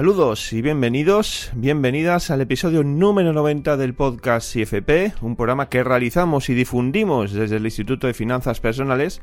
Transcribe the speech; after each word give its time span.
Saludos 0.00 0.54
y 0.54 0.62
bienvenidos, 0.62 1.50
bienvenidas 1.54 2.30
al 2.30 2.40
episodio 2.40 2.82
número 2.82 3.34
90 3.34 3.76
del 3.76 3.92
podcast 3.92 4.50
CFP, 4.50 5.12
un 5.20 5.36
programa 5.36 5.68
que 5.68 5.84
realizamos 5.84 6.48
y 6.48 6.54
difundimos 6.54 7.34
desde 7.34 7.56
el 7.56 7.66
Instituto 7.66 8.06
de 8.06 8.14
Finanzas 8.14 8.60
Personales 8.60 9.20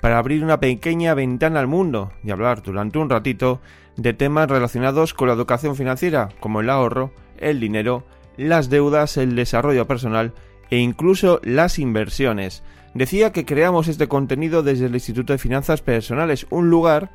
para 0.00 0.18
abrir 0.18 0.42
una 0.42 0.58
pequeña 0.58 1.14
ventana 1.14 1.60
al 1.60 1.68
mundo 1.68 2.10
y 2.24 2.32
hablar 2.32 2.60
durante 2.60 2.98
un 2.98 3.08
ratito 3.08 3.60
de 3.96 4.14
temas 4.14 4.50
relacionados 4.50 5.14
con 5.14 5.28
la 5.28 5.34
educación 5.34 5.76
financiera, 5.76 6.30
como 6.40 6.60
el 6.60 6.70
ahorro, 6.70 7.12
el 7.38 7.60
dinero, 7.60 8.04
las 8.36 8.68
deudas, 8.68 9.18
el 9.18 9.36
desarrollo 9.36 9.86
personal 9.86 10.34
e 10.70 10.78
incluso 10.78 11.40
las 11.44 11.78
inversiones. 11.78 12.64
Decía 12.94 13.30
que 13.30 13.44
creamos 13.44 13.86
este 13.86 14.08
contenido 14.08 14.64
desde 14.64 14.86
el 14.86 14.94
Instituto 14.94 15.34
de 15.34 15.38
Finanzas 15.38 15.82
Personales, 15.82 16.48
un 16.50 16.68
lugar 16.68 17.12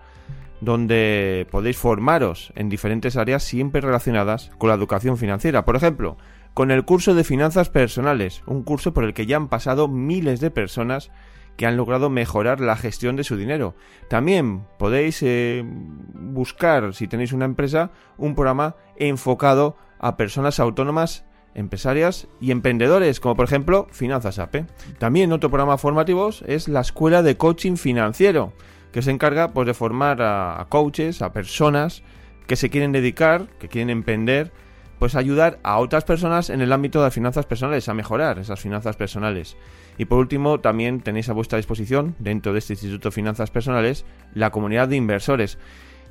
donde 0.62 1.48
podéis 1.52 1.78
formaros 1.78 2.54
en 2.56 2.70
diferentes 2.70 3.18
áreas 3.18 3.44
siempre 3.44 3.82
relacionadas 3.82 4.52
con 4.58 4.70
la 4.70 4.76
educación 4.76 5.18
financiera. 5.18 5.66
Por 5.66 5.76
ejemplo, 5.76 6.18
con 6.54 6.72
el 6.72 6.86
curso 6.86 7.14
de 7.16 7.24
finanzas 7.24 7.70
personales, 7.70 8.44
un 8.46 8.64
curso 8.64 8.94
por 8.94 9.04
el 9.04 9.14
que 9.14 9.26
ya 9.26 9.38
han 9.38 9.50
pasado 9.50 9.88
miles 9.88 10.40
de 10.40 10.52
personas 10.52 11.12
que 11.58 11.66
han 11.66 11.78
logrado 11.78 12.10
mejorar 12.10 12.60
la 12.60 12.78
gestión 12.78 13.16
de 13.16 13.24
su 13.24 13.36
dinero. 13.38 13.76
También 14.10 14.66
podéis 14.80 15.22
eh, 15.24 15.64
buscar, 15.66 16.94
si 16.94 17.08
tenéis 17.08 17.34
una 17.34 17.46
empresa, 17.46 17.92
un 18.18 18.36
programa 18.36 18.76
enfocado 18.98 19.76
a 20.00 20.18
personas 20.18 20.60
autónomas 20.60 21.26
empresarias 21.54 22.28
y 22.40 22.52
emprendedores, 22.52 23.20
como 23.20 23.36
por 23.36 23.46
ejemplo 23.46 23.88
Finanzas 23.92 24.40
APE. 24.40 24.66
También 25.00 25.34
otro 25.34 25.50
programa 25.50 25.78
formativo 25.78 26.30
es 26.46 26.68
la 26.68 26.82
Escuela 26.82 27.22
de 27.24 27.38
Coaching 27.38 27.76
Financiero, 27.76 28.54
que 28.92 29.02
se 29.02 29.12
encarga 29.12 29.50
pues, 29.50 29.68
de 29.68 29.74
formar 29.74 30.22
a, 30.22 30.66
coaches, 30.70 31.22
a 31.22 31.34
personas 31.34 32.04
que 32.48 32.56
se 32.56 32.70
quieren 32.70 32.92
dedicar, 32.92 33.48
que 33.60 33.68
quieren 33.68 33.90
emprender, 33.90 34.52
pues 35.00 35.16
ayudar 35.16 35.60
a 35.64 35.80
otras 35.80 36.04
personas 36.04 36.50
en 36.50 36.62
el 36.62 36.72
ámbito 36.72 37.00
de 37.00 37.06
las 37.06 37.14
finanzas 37.14 37.46
personales, 37.46 37.90
a 37.90 37.94
mejorar 37.94 38.40
esas 38.40 38.60
finanzas 38.60 38.96
personales. 38.96 39.58
Y 39.98 40.06
por 40.06 40.20
último, 40.20 40.60
también 40.60 41.02
tenéis 41.02 41.30
a 41.30 41.34
vuestra 41.34 41.58
disposición, 41.58 42.16
dentro 42.20 42.54
de 42.54 42.60
este 42.60 42.74
Instituto 42.74 43.10
de 43.10 43.14
Finanzas 43.14 43.52
Personales, 43.52 44.06
la 44.34 44.52
comunidad 44.52 44.88
de 44.88 44.98
inversores. 44.98 45.58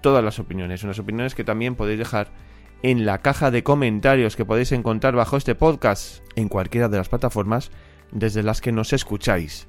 todas 0.00 0.24
las 0.24 0.40
opiniones, 0.40 0.82
unas 0.82 0.98
opiniones 0.98 1.36
que 1.36 1.44
también 1.44 1.76
podéis 1.76 2.00
dejar 2.00 2.49
en 2.82 3.06
la 3.06 3.18
caja 3.18 3.50
de 3.50 3.62
comentarios 3.62 4.36
que 4.36 4.44
podéis 4.44 4.72
encontrar 4.72 5.14
bajo 5.14 5.36
este 5.36 5.54
podcast 5.54 6.22
en 6.36 6.48
cualquiera 6.48 6.88
de 6.88 6.98
las 6.98 7.08
plataformas 7.08 7.70
desde 8.12 8.42
las 8.42 8.60
que 8.60 8.72
nos 8.72 8.92
escucháis. 8.92 9.66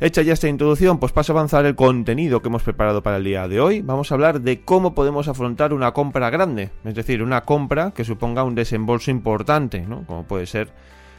Hecha 0.00 0.22
ya 0.22 0.32
esta 0.32 0.48
introducción, 0.48 1.00
pues 1.00 1.10
paso 1.10 1.32
a 1.32 1.36
avanzar 1.36 1.66
el 1.66 1.74
contenido 1.74 2.40
que 2.40 2.46
hemos 2.46 2.62
preparado 2.62 3.02
para 3.02 3.16
el 3.16 3.24
día 3.24 3.48
de 3.48 3.60
hoy. 3.60 3.82
Vamos 3.82 4.10
a 4.10 4.14
hablar 4.14 4.40
de 4.40 4.60
cómo 4.60 4.94
podemos 4.94 5.26
afrontar 5.26 5.72
una 5.72 5.92
compra 5.92 6.30
grande, 6.30 6.70
es 6.84 6.94
decir, 6.94 7.20
una 7.20 7.40
compra 7.40 7.90
que 7.90 8.04
suponga 8.04 8.44
un 8.44 8.54
desembolso 8.54 9.10
importante, 9.10 9.80
¿no? 9.80 10.06
Como 10.06 10.22
puede 10.22 10.46
ser 10.46 10.70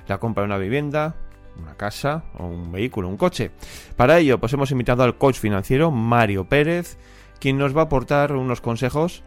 la 0.08 0.18
compra 0.18 0.44
de 0.44 0.46
una 0.46 0.58
vivienda, 0.58 1.16
una 1.62 1.76
casa 1.76 2.24
o 2.38 2.46
un 2.46 2.72
vehículo, 2.72 3.10
un 3.10 3.18
coche. 3.18 3.52
Para 3.98 4.18
ello, 4.18 4.40
pues 4.40 4.54
hemos 4.54 4.72
invitado 4.72 5.04
al 5.04 5.18
coach 5.18 5.40
financiero 5.40 5.92
Mario 5.92 6.46
Pérez, 6.46 6.98
quien 7.42 7.58
nos 7.58 7.76
va 7.76 7.82
a 7.82 7.86
aportar 7.86 8.32
unos 8.32 8.62
consejos 8.62 9.24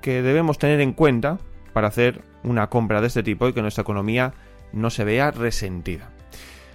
que 0.00 0.22
debemos 0.22 0.58
tener 0.58 0.80
en 0.80 0.92
cuenta 0.92 1.38
para 1.72 1.88
hacer 1.88 2.22
una 2.42 2.68
compra 2.68 3.00
de 3.00 3.06
este 3.06 3.22
tipo 3.22 3.48
y 3.48 3.52
que 3.52 3.62
nuestra 3.62 3.82
economía 3.82 4.32
no 4.72 4.90
se 4.90 5.04
vea 5.04 5.30
resentida. 5.30 6.10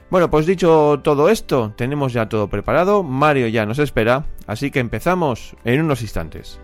Bueno, 0.09 0.29
pues 0.29 0.45
dicho 0.45 1.01
todo 1.03 1.29
esto, 1.29 1.73
tenemos 1.75 2.13
ya 2.13 2.29
todo 2.29 2.47
preparado, 2.47 3.03
Mario 3.03 3.47
ya 3.47 3.65
nos 3.65 3.79
espera, 3.79 4.25
así 4.45 4.69
que 4.69 4.79
empezamos 4.79 5.55
en 5.63 5.81
unos 5.81 6.01
instantes. 6.03 6.59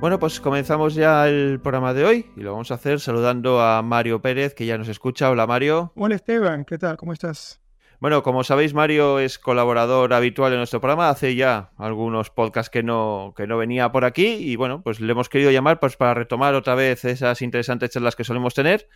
Bueno, 0.00 0.18
pues 0.18 0.40
comenzamos 0.40 0.94
ya 0.94 1.28
el 1.28 1.60
programa 1.60 1.92
de 1.92 2.06
hoy 2.06 2.26
y 2.34 2.40
lo 2.40 2.52
vamos 2.52 2.70
a 2.70 2.76
hacer 2.76 3.00
saludando 3.00 3.60
a 3.60 3.82
Mario 3.82 4.22
Pérez, 4.22 4.54
que 4.54 4.64
ya 4.64 4.78
nos 4.78 4.88
escucha. 4.88 5.28
Hola 5.28 5.46
Mario. 5.46 5.92
Hola 5.94 6.14
Esteban, 6.14 6.64
¿qué 6.64 6.78
tal? 6.78 6.96
¿Cómo 6.96 7.12
estás? 7.12 7.60
Bueno, 8.00 8.22
como 8.22 8.42
sabéis, 8.42 8.72
Mario 8.72 9.18
es 9.18 9.38
colaborador 9.38 10.14
habitual 10.14 10.52
en 10.52 10.58
nuestro 10.58 10.80
programa. 10.80 11.10
Hace 11.10 11.34
ya 11.34 11.72
algunos 11.76 12.30
podcasts 12.30 12.70
que 12.70 12.82
no, 12.82 13.34
que 13.36 13.46
no 13.46 13.58
venía 13.58 13.92
por 13.92 14.06
aquí 14.06 14.24
y 14.24 14.56
bueno, 14.56 14.80
pues 14.82 15.00
le 15.00 15.12
hemos 15.12 15.28
querido 15.28 15.50
llamar 15.50 15.80
pues 15.80 15.98
para 15.98 16.14
retomar 16.14 16.54
otra 16.54 16.74
vez 16.74 17.04
esas 17.04 17.42
interesantes 17.42 17.90
charlas 17.90 18.16
que 18.16 18.24
solemos 18.24 18.54
tener. 18.54 18.88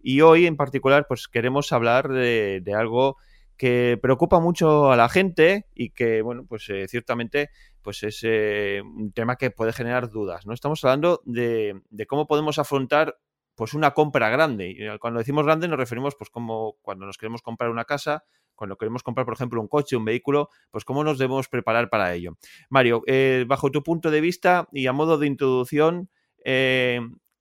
Y 0.00 0.20
hoy 0.20 0.46
en 0.46 0.56
particular 0.56 1.06
pues 1.08 1.26
queremos 1.26 1.72
hablar 1.72 2.06
de, 2.06 2.60
de 2.60 2.74
algo 2.74 3.16
que 3.56 3.98
preocupa 4.00 4.40
mucho 4.40 4.90
a 4.90 4.96
la 4.96 5.08
gente 5.08 5.66
y 5.74 5.90
que, 5.90 6.22
bueno, 6.22 6.44
pues 6.48 6.68
eh, 6.70 6.86
ciertamente 6.88 7.50
pues 7.82 8.02
es 8.02 8.20
eh, 8.22 8.80
un 8.82 9.12
tema 9.12 9.36
que 9.36 9.50
puede 9.50 9.72
generar 9.72 10.08
dudas, 10.10 10.46
¿no? 10.46 10.54
Estamos 10.54 10.84
hablando 10.84 11.20
de, 11.24 11.82
cómo 12.08 12.26
podemos 12.26 12.58
afrontar 12.58 13.18
pues 13.54 13.74
una 13.74 13.92
compra 13.92 14.30
grande. 14.30 14.70
Eh, 14.78 14.98
cuando 15.00 15.18
decimos 15.18 15.44
grande 15.44 15.68
nos 15.68 15.78
referimos 15.78 16.14
pues 16.14 16.30
como 16.30 16.76
cuando 16.80 17.06
nos 17.06 17.18
queremos 17.18 17.42
comprar 17.42 17.70
una 17.70 17.84
casa, 17.84 18.24
cuando 18.54 18.76
queremos 18.76 19.02
comprar, 19.02 19.24
por 19.24 19.34
ejemplo, 19.34 19.60
un 19.60 19.68
coche, 19.68 19.96
un 19.96 20.04
vehículo, 20.04 20.48
pues 20.70 20.84
cómo 20.84 21.02
nos 21.02 21.18
debemos 21.18 21.48
preparar 21.48 21.90
para 21.90 22.14
ello. 22.14 22.36
Mario, 22.68 23.02
bajo 23.46 23.70
tu 23.70 23.82
punto 23.82 24.10
de 24.10 24.20
vista 24.20 24.68
y 24.72 24.86
a 24.86 24.92
modo 24.92 25.18
de 25.18 25.26
introducción, 25.26 26.10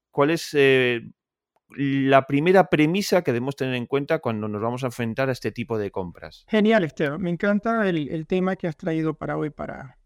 ¿cuál 0.10 0.32
es 0.32 0.56
la 1.76 2.28
primera 2.28 2.70
premisa 2.70 3.24
que 3.24 3.32
debemos 3.32 3.56
tener 3.56 3.76
en 3.76 3.86
cuenta 3.86 4.20
cuando 4.20 4.48
nos 4.48 4.62
vamos 4.62 4.84
a 4.84 4.88
enfrentar 4.88 5.30
a 5.30 5.32
este 5.32 5.52
tipo 5.52 5.78
de 5.78 5.92
compras? 5.92 6.46
Genial, 6.48 6.84
Esteban. 6.84 7.22
Me 7.22 7.30
encanta 7.30 7.88
el, 7.88 8.10
el 8.10 8.28
tema 8.28 8.56
que 8.56 8.68
has 8.68 8.78
traído 8.78 9.14
para 9.14 9.38
hoy 9.38 9.50
para, 9.50 9.98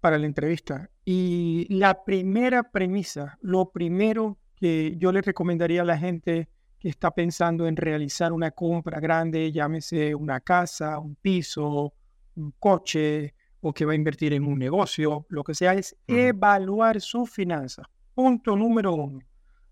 para 0.00 0.18
la 0.18 0.26
entrevista. 0.26 0.90
Y 1.04 1.66
la 1.68 2.04
primera 2.04 2.70
premisa, 2.70 3.38
lo 3.40 3.70
primero 3.70 4.38
que 4.56 4.94
yo 4.96 5.12
le 5.12 5.22
recomendaría 5.22 5.82
a 5.82 5.84
la 5.84 5.98
gente 5.98 6.48
que 6.78 6.88
está 6.88 7.10
pensando 7.10 7.66
en 7.66 7.76
realizar 7.76 8.32
una 8.32 8.50
compra 8.50 9.00
grande, 9.00 9.50
llámese 9.52 10.14
una 10.14 10.40
casa, 10.40 10.98
un 10.98 11.16
piso, 11.16 11.94
un 12.34 12.52
coche 12.58 13.34
o 13.60 13.72
que 13.72 13.84
va 13.84 13.92
a 13.92 13.96
invertir 13.96 14.32
en 14.32 14.44
un 14.44 14.58
negocio, 14.58 15.26
lo 15.28 15.42
que 15.42 15.54
sea, 15.54 15.74
es 15.74 15.96
evaluar 16.06 17.00
su 17.00 17.26
finanza. 17.26 17.82
Punto 18.14 18.54
número 18.54 18.94
uno. 18.94 19.20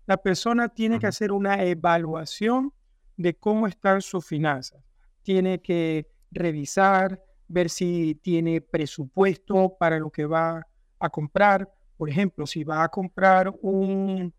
La 0.05 0.17
persona 0.17 0.69
tiene 0.69 0.99
que 0.99 1.07
hacer 1.07 1.31
una 1.31 1.63
evaluación 1.63 2.73
de 3.17 3.35
cómo 3.35 3.65
están 3.65 4.01
sus 4.01 4.25
finanzas. 4.25 4.83
Tiene 5.23 5.61
que 5.61 6.07
revisar, 6.31 7.23
ver 7.47 7.69
si 7.69 8.15
tiene 8.15 8.61
presupuesto 8.61 9.75
para 9.79 9.97
lo 9.97 10.11
que 10.11 10.25
va 10.25 10.65
a 10.99 11.09
comprar. 11.09 11.71
Por 11.97 12.09
ejemplo, 12.09 12.45
si 12.45 12.63
va 12.63 12.83
a 12.83 12.89
comprar 12.89 13.51
un, 13.61 14.33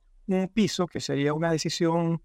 piso, 0.53 0.87
que 0.87 1.01
sería 1.01 1.33
una 1.33 1.51
decisión 1.51 2.21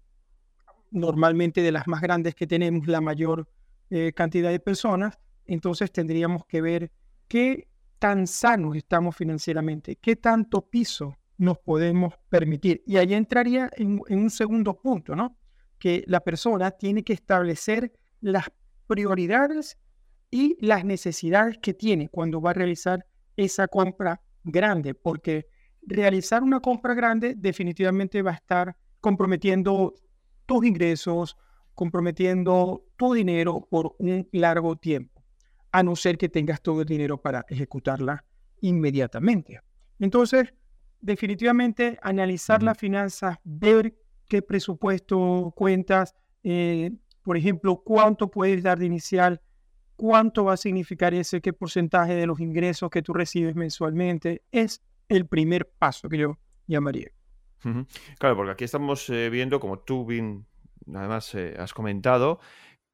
normalmente 0.90 1.62
de 1.62 1.72
las 1.72 1.86
más 1.86 2.00
grandes 2.00 2.34
que 2.34 2.46
tenemos, 2.46 2.86
la 2.86 3.00
mayor 3.00 3.48
eh, 3.90 4.12
cantidad 4.12 4.50
de 4.50 4.60
personas, 4.60 5.18
entonces 5.46 5.90
tendríamos 5.90 6.44
que 6.46 6.60
ver 6.60 6.92
qué 7.28 7.68
tan 7.98 8.26
sanos 8.26 8.76
estamos 8.76 9.16
financieramente, 9.16 9.96
qué 9.96 10.16
tanto 10.16 10.62
piso 10.68 11.16
nos 11.42 11.58
podemos 11.58 12.14
permitir. 12.28 12.84
Y 12.86 12.98
ahí 12.98 13.14
entraría 13.14 13.68
en, 13.76 14.00
un 14.08 14.30
segundo 14.30 14.78
punto, 14.78 15.16
¿no? 15.16 15.36
Que 15.76 16.04
la 16.06 16.20
persona 16.20 16.70
tiene 16.70 17.02
que 17.02 17.14
establecer 17.14 17.92
las 18.20 18.44
prioridades 18.86 19.76
y 20.30 20.56
las 20.64 20.84
necesidades 20.84 21.58
que 21.58 21.74
tiene 21.74 22.08
cuando 22.08 22.40
va 22.40 22.50
a 22.50 22.54
realizar 22.54 23.04
esa 23.36 23.66
compra 23.66 24.22
grande, 24.44 24.94
porque 24.94 25.48
realizar 25.84 26.44
una 26.44 26.60
compra 26.60 26.94
grande 26.94 27.34
definitivamente 27.36 28.22
va 28.22 28.30
a 28.30 28.34
estar 28.34 28.76
comprometiendo 29.00 29.94
tus 30.46 30.64
ingresos, 30.64 31.36
comprometiendo 31.74 32.84
tu 32.96 33.14
dinero 33.14 33.66
por 33.68 33.96
un 33.98 34.28
largo 34.30 34.76
tiempo, 34.76 35.24
a 35.72 35.82
no 35.82 35.96
ser 35.96 36.16
que 36.18 36.28
tengas 36.28 36.62
todo 36.62 36.82
el 36.82 36.86
dinero 36.86 37.20
para 37.20 37.44
ejecutarla 37.48 38.24
inmediatamente. 38.60 39.60
Entonces, 39.98 40.54
definitivamente 41.02 41.98
analizar 42.00 42.62
las 42.62 42.78
finanzas, 42.78 43.38
ver 43.44 43.94
qué 44.28 44.40
presupuesto 44.40 45.52
cuentas, 45.54 46.14
eh, 46.42 46.92
por 47.22 47.36
ejemplo, 47.36 47.82
cuánto 47.84 48.30
puedes 48.30 48.62
dar 48.62 48.78
de 48.78 48.86
inicial, 48.86 49.40
cuánto 49.96 50.44
va 50.44 50.54
a 50.54 50.56
significar 50.56 51.12
ese, 51.12 51.40
qué 51.40 51.52
porcentaje 51.52 52.14
de 52.14 52.26
los 52.26 52.40
ingresos 52.40 52.88
que 52.88 53.02
tú 53.02 53.12
recibes 53.12 53.54
mensualmente, 53.54 54.42
es 54.50 54.82
el 55.08 55.26
primer 55.26 55.68
paso 55.68 56.08
que 56.08 56.18
yo 56.18 56.38
llamaría. 56.66 57.10
Claro, 58.18 58.36
porque 58.36 58.52
aquí 58.52 58.64
estamos 58.64 59.08
eh, 59.10 59.28
viendo, 59.30 59.60
como 59.60 59.78
tú 59.78 60.04
bien 60.04 60.46
además 60.92 61.34
eh, 61.34 61.54
has 61.58 61.72
comentado, 61.72 62.40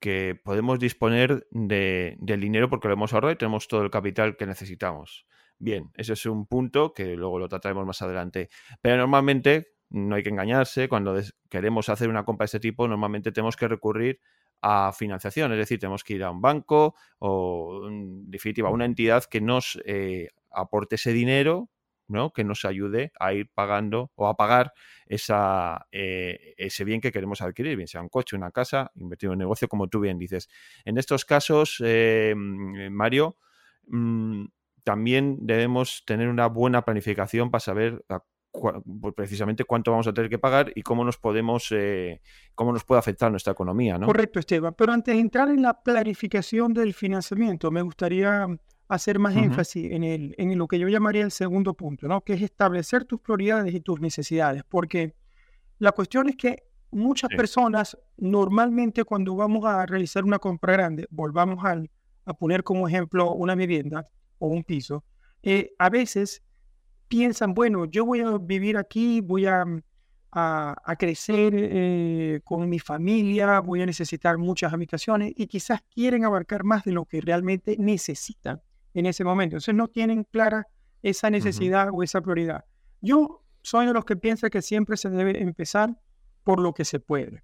que 0.00 0.38
podemos 0.44 0.78
disponer 0.78 1.46
de, 1.50 2.16
del 2.20 2.40
dinero 2.40 2.68
porque 2.68 2.88
lo 2.88 2.94
hemos 2.94 3.12
ahorrado 3.12 3.32
y 3.32 3.36
tenemos 3.36 3.68
todo 3.68 3.82
el 3.82 3.90
capital 3.90 4.36
que 4.36 4.46
necesitamos. 4.46 5.26
Bien, 5.58 5.90
ese 5.94 6.12
es 6.12 6.26
un 6.26 6.46
punto 6.46 6.92
que 6.94 7.16
luego 7.16 7.38
lo 7.38 7.48
trataremos 7.48 7.84
más 7.84 8.00
adelante. 8.02 8.48
Pero 8.80 8.96
normalmente, 8.96 9.72
no 9.90 10.14
hay 10.14 10.22
que 10.22 10.28
engañarse, 10.28 10.88
cuando 10.88 11.16
queremos 11.48 11.88
hacer 11.88 12.08
una 12.08 12.24
compra 12.24 12.44
de 12.44 12.46
este 12.46 12.60
tipo, 12.60 12.86
normalmente 12.86 13.32
tenemos 13.32 13.56
que 13.56 13.66
recurrir 13.68 14.20
a 14.60 14.92
financiación, 14.92 15.52
es 15.52 15.58
decir, 15.58 15.78
tenemos 15.78 16.02
que 16.04 16.14
ir 16.14 16.24
a 16.24 16.30
un 16.30 16.40
banco 16.40 16.94
o, 17.20 17.86
en 17.88 18.30
definitiva, 18.30 18.68
a 18.68 18.72
una 18.72 18.84
entidad 18.84 19.24
que 19.24 19.40
nos 19.40 19.80
eh, 19.84 20.30
aporte 20.50 20.96
ese 20.96 21.12
dinero 21.12 21.70
¿no? 22.08 22.32
que 22.32 22.42
nos 22.42 22.64
ayude 22.64 23.12
a 23.20 23.34
ir 23.34 23.50
pagando 23.52 24.10
o 24.16 24.26
a 24.28 24.36
pagar 24.36 24.72
esa, 25.06 25.86
eh, 25.92 26.54
ese 26.56 26.84
bien 26.84 27.00
que 27.00 27.12
queremos 27.12 27.40
adquirir, 27.42 27.76
bien 27.76 27.86
sea 27.86 28.00
un 28.00 28.08
coche, 28.08 28.34
una 28.34 28.50
casa, 28.50 28.90
invertir 28.96 29.28
en 29.28 29.32
un 29.32 29.38
negocio, 29.38 29.68
como 29.68 29.88
tú 29.88 30.00
bien 30.00 30.18
dices. 30.18 30.48
En 30.84 30.98
estos 30.98 31.24
casos, 31.24 31.82
eh, 31.84 32.34
Mario, 32.36 33.36
mm, 33.88 34.44
también 34.88 35.36
debemos 35.42 36.02
tener 36.06 36.30
una 36.30 36.46
buena 36.46 36.80
planificación 36.80 37.50
para 37.50 37.60
saber 37.60 38.02
pues, 38.50 39.14
precisamente 39.14 39.64
cuánto 39.64 39.90
vamos 39.90 40.06
a 40.06 40.14
tener 40.14 40.30
que 40.30 40.38
pagar 40.38 40.72
y 40.74 40.80
cómo 40.80 41.04
nos 41.04 41.18
podemos, 41.18 41.66
eh, 41.72 42.22
cómo 42.54 42.72
nos 42.72 42.84
puede 42.84 42.98
afectar 42.98 43.30
nuestra 43.30 43.52
economía, 43.52 43.98
¿no? 43.98 44.06
Correcto, 44.06 44.38
Esteban. 44.38 44.72
Pero 44.78 44.94
antes 44.94 45.14
de 45.14 45.20
entrar 45.20 45.50
en 45.50 45.60
la 45.60 45.74
planificación 45.82 46.72
del 46.72 46.94
financiamiento, 46.94 47.70
me 47.70 47.82
gustaría 47.82 48.46
hacer 48.88 49.18
más 49.18 49.36
énfasis 49.36 49.92
en, 49.92 50.04
el, 50.04 50.34
en 50.38 50.56
lo 50.56 50.66
que 50.66 50.78
yo 50.78 50.88
llamaría 50.88 51.22
el 51.22 51.32
segundo 51.32 51.74
punto, 51.74 52.08
¿no? 52.08 52.22
Que 52.22 52.32
es 52.32 52.40
establecer 52.40 53.04
tus 53.04 53.20
prioridades 53.20 53.74
y 53.74 53.80
tus 53.80 54.00
necesidades, 54.00 54.62
porque 54.66 55.16
la 55.80 55.92
cuestión 55.92 56.30
es 56.30 56.36
que 56.36 56.62
muchas 56.90 57.28
personas 57.28 57.98
normalmente 58.16 59.04
cuando 59.04 59.36
vamos 59.36 59.66
a 59.66 59.84
realizar 59.84 60.24
una 60.24 60.38
compra 60.38 60.72
grande, 60.72 61.06
volvamos 61.10 61.62
a 61.62 62.32
poner 62.32 62.64
como 62.64 62.88
ejemplo 62.88 63.34
una 63.34 63.54
vivienda 63.54 64.06
o 64.38 64.48
un 64.48 64.64
piso, 64.64 65.04
eh, 65.42 65.72
a 65.78 65.88
veces 65.90 66.42
piensan, 67.08 67.54
bueno, 67.54 67.86
yo 67.86 68.04
voy 68.04 68.20
a 68.20 68.38
vivir 68.38 68.76
aquí, 68.76 69.20
voy 69.20 69.46
a, 69.46 69.64
a, 70.32 70.96
crecer 70.98 71.54
eh, 71.56 72.40
con 72.44 72.68
mi 72.68 72.78
familia, 72.78 73.60
voy 73.60 73.82
a 73.82 73.86
necesitar 73.86 74.36
muchas 74.38 74.72
habitaciones 74.72 75.32
y 75.36 75.46
quizás 75.46 75.80
quieren 75.94 76.24
abarcar 76.24 76.64
más 76.64 76.84
de 76.84 76.92
lo 76.92 77.06
que 77.06 77.20
realmente 77.20 77.76
necesitan 77.78 78.60
en 78.94 79.06
ese 79.06 79.24
momento. 79.24 79.56
Entonces 79.56 79.74
no 79.74 79.88
tienen 79.88 80.24
clara 80.24 80.66
esa 81.02 81.30
necesidad 81.30 81.88
o 81.92 82.02
esa 82.02 82.20
prioridad. 82.20 82.64
Yo 83.00 83.42
soy 83.62 83.86
de 83.86 83.92
los 83.92 84.04
que 84.04 84.16
piensa 84.16 84.50
que 84.50 84.62
siempre 84.62 84.96
se 84.96 85.08
debe 85.10 85.40
empezar 85.42 85.96
por 86.44 86.60
lo 86.60 86.72
que 86.74 86.84
se 86.84 87.00
puede, 87.00 87.42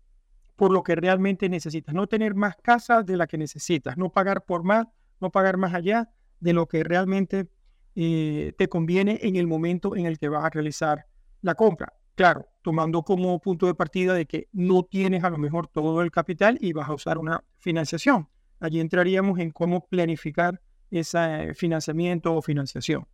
por 0.56 0.73
lo 0.73 0.82
que 0.82 0.94
realmente 0.94 1.49
necesitas. 1.49 1.94
No 1.94 2.06
tener 2.06 2.35
más 2.35 2.56
casas 2.62 3.06
de 3.06 3.17
la 3.17 3.26
que 3.26 3.38
necesitas, 3.38 3.96
no 3.96 4.11
pagar 4.11 4.44
por 4.44 4.62
más, 4.62 4.87
no 5.20 5.31
pagar 5.31 5.56
más 5.56 5.75
allá 5.75 6.11
de 6.44 6.52
lo 6.52 6.67
que 6.67 6.85
realmente 6.85 7.49
eh, 7.96 8.52
te 8.58 8.69
conviene 8.69 9.19
en 9.23 9.37
el 9.37 9.46
momento 9.46 9.96
en 9.96 10.05
el 10.05 10.19
que 10.19 10.29
vas 10.29 10.44
a 10.44 10.50
realizar 10.50 11.06
la 11.41 11.55
compra. 11.55 11.94
Claro, 12.14 12.46
tomando 12.62 13.02
como 13.02 13.41
punto 13.41 13.67
de 13.67 13.75
partida 13.75 14.12
de 14.12 14.26
que 14.26 14.49
no 14.52 14.82
tienes 14.85 15.25
a 15.25 15.31
lo 15.31 15.38
mejor 15.38 15.67
todo 15.69 16.02
el 16.02 16.11
capital 16.11 16.58
y 16.61 16.75
vas 16.75 16.88
a 16.88 16.94
usar 16.94 17.17
una 17.17 17.43
financiación. 17.58 18.29
Allí 18.61 18.79
entraríamos 18.79 19.38
en 19.38 19.50
cómo 19.50 19.87
planificar 19.87 20.61
ese 20.91 21.55
financiamiento 21.55 22.35
o 22.35 22.43
financiación, 22.43 23.06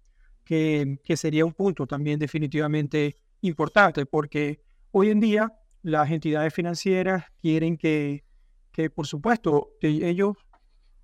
que, 0.44 0.98
que 1.04 1.16
sería 1.16 1.46
un 1.46 1.52
punto 1.52 1.86
también 1.86 2.18
definitivamente 2.18 3.16
importante, 3.42 4.04
porque 4.06 4.60
hoy 4.90 5.10
en 5.10 5.20
día 5.20 5.52
las 5.82 6.10
entidades 6.10 6.52
financieras 6.52 7.24
quieren 7.40 7.78
que, 7.78 8.24
que 8.72 8.90
por 8.90 9.06
supuesto, 9.06 9.70
ellos, 9.80 10.36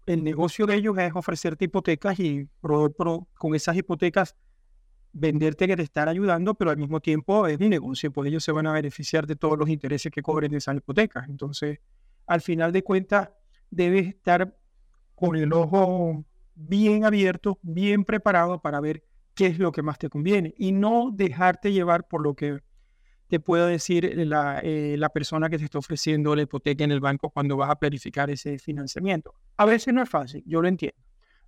el 0.06 0.23
negocio 0.23 0.67
de 0.67 0.76
ellos 0.76 0.97
es 0.99 1.12
ofrecerte 1.14 1.64
hipotecas 1.64 2.19
y 2.20 2.49
con 2.61 3.55
esas 3.55 3.76
hipotecas 3.76 4.37
venderte 5.12 5.67
que 5.67 5.76
te 5.76 5.82
están 5.82 6.08
ayudando, 6.08 6.55
pero 6.55 6.70
al 6.70 6.76
mismo 6.76 7.00
tiempo 7.00 7.47
es 7.47 7.58
mi 7.58 7.69
negocio, 7.69 8.12
pues 8.12 8.29
ellos 8.29 8.44
se 8.44 8.53
van 8.53 8.67
a 8.67 8.73
beneficiar 8.73 9.26
de 9.26 9.35
todos 9.35 9.58
los 9.58 9.69
intereses 9.69 10.12
que 10.12 10.23
cobren 10.23 10.53
de 10.53 10.58
esas 10.58 10.76
hipotecas. 10.76 11.29
Entonces, 11.29 11.81
al 12.26 12.41
final 12.41 12.70
de 12.70 12.82
cuentas, 12.82 13.31
debes 13.70 14.08
estar 14.08 14.56
con 15.14 15.37
el 15.37 15.53
ojo 15.53 16.25
bien 16.55 17.05
abierto, 17.05 17.59
bien 17.62 18.05
preparado 18.05 18.61
para 18.61 18.81
ver 18.81 19.05
qué 19.35 19.47
es 19.47 19.59
lo 19.59 19.73
que 19.73 19.82
más 19.82 19.99
te 19.99 20.09
conviene 20.09 20.55
y 20.56 20.73
no 20.73 21.11
dejarte 21.12 21.73
llevar 21.73 22.07
por 22.07 22.23
lo 22.23 22.35
que 22.35 22.61
te 23.28 23.40
pueda 23.40 23.66
decir 23.66 24.14
la, 24.26 24.61
eh, 24.62 24.97
la 24.99 25.09
persona 25.09 25.49
que 25.49 25.59
te 25.59 25.64
está 25.64 25.78
ofreciendo 25.78 26.37
la 26.37 26.42
hipoteca 26.42 26.85
en 26.85 26.92
el 26.92 27.00
banco 27.00 27.31
cuando 27.31 27.57
vas 27.57 27.71
a 27.71 27.76
planificar 27.76 28.31
ese 28.31 28.59
financiamiento. 28.59 29.35
A 29.57 29.65
veces 29.65 29.93
no 29.93 30.03
es 30.03 30.09
fácil, 30.09 30.43
yo 30.47 30.61
lo 30.61 30.69
entiendo. 30.69 30.99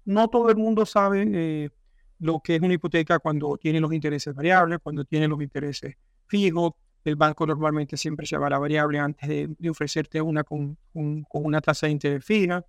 No 0.05 0.29
todo 0.29 0.50
el 0.50 0.57
mundo 0.57 0.87
sabe 0.87 1.27
eh, 1.31 1.71
lo 2.19 2.41
que 2.41 2.57
es 2.57 2.62
una 2.62 2.75
hipoteca 2.75 3.19
cuando 3.19 3.57
tiene 3.59 3.81
los 3.81 3.93
intereses 3.93 4.35
variables, 4.35 4.79
cuando 4.83 5.05
tiene 5.05 5.29
los 5.29 5.41
intereses 5.43 5.97
fijos. 6.27 6.73
El 7.05 7.17
banco 7.17 7.47
normalmente 7.47 7.97
siempre 7.97 8.27
se 8.27 8.37
va 8.37 8.50
la 8.50 8.59
variable 8.59 8.99
antes 8.99 9.29
de, 9.29 9.71
ofrecerte 9.71 10.21
una 10.21 10.45
con, 10.45 10.77
una 10.93 11.61
tasa 11.61 11.87
de 11.87 11.93
interés 11.93 12.25
fija 12.25 12.65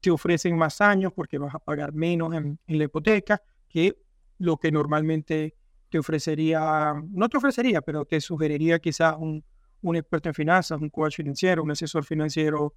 te 0.00 0.10
ofrecen 0.10 0.56
más 0.56 0.80
años 0.80 1.12
porque 1.12 1.38
vas 1.38 1.54
a 1.54 1.58
pagar 1.58 1.92
menos 1.92 2.34
en, 2.34 2.58
la 2.66 2.84
hipoteca 2.84 3.42
que 3.68 3.96
lo 4.38 4.56
que 4.56 4.70
normalmente 4.70 5.54
te 5.88 5.98
ofrecería, 5.98 6.94
no 7.10 7.28
te 7.28 7.36
ofrecería, 7.36 7.80
pero 7.80 8.04
te 8.04 8.20
sugeriría 8.20 8.78
quizás 8.78 9.16
un, 9.18 9.44
un 9.82 9.96
experto 9.96 10.28
en 10.28 10.34
finanzas, 10.34 10.80
un 10.80 10.90
coach 10.90 11.16
financiero, 11.16 11.62
un 11.62 11.70
asesor 11.70 12.04
financiero 12.04 12.74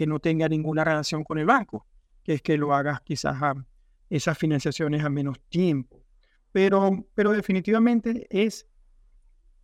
que 0.00 0.06
no 0.06 0.18
tenga 0.18 0.48
ninguna 0.48 0.82
relación 0.82 1.24
con 1.24 1.36
el 1.36 1.44
banco, 1.44 1.86
que 2.22 2.32
es 2.32 2.40
que 2.40 2.56
lo 2.56 2.74
hagas 2.74 3.02
quizás 3.02 3.36
a 3.42 3.54
esas 4.08 4.38
financiaciones 4.38 5.04
a 5.04 5.10
menos 5.10 5.38
tiempo. 5.50 6.02
Pero, 6.52 7.06
pero 7.14 7.32
definitivamente 7.32 8.26
es 8.30 8.66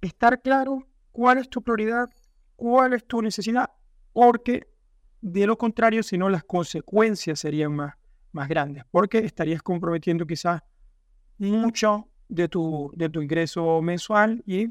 estar 0.02 0.42
claro 0.42 0.86
cuál 1.10 1.38
es 1.38 1.48
tu 1.48 1.62
prioridad, 1.62 2.10
cuál 2.54 2.92
es 2.92 3.06
tu 3.06 3.22
necesidad, 3.22 3.70
porque 4.12 4.68
de 5.22 5.46
lo 5.46 5.56
contrario, 5.56 6.02
si 6.02 6.18
no, 6.18 6.28
las 6.28 6.44
consecuencias 6.44 7.40
serían 7.40 7.74
más, 7.74 7.94
más 8.32 8.46
grandes, 8.46 8.84
porque 8.90 9.20
estarías 9.20 9.62
comprometiendo 9.62 10.26
quizás 10.26 10.60
mucho 11.38 12.10
de 12.28 12.46
tu, 12.46 12.92
de 12.94 13.08
tu 13.08 13.22
ingreso 13.22 13.80
mensual 13.80 14.42
y, 14.44 14.66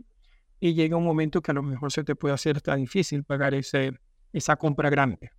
y 0.59 0.75
llega 0.75 0.95
un 0.95 1.05
momento 1.05 1.41
que 1.41 1.49
a 1.49 1.55
lo 1.55 1.63
mejor 1.63 1.91
se 1.91 2.03
te 2.03 2.15
puede 2.15 2.35
hacer 2.35 2.61
tan 2.61 2.81
difícil 2.81 3.23
pagar 3.23 3.55
ese, 3.55 3.99
esa 4.31 4.57
compra 4.57 4.91
grande. 4.91 5.31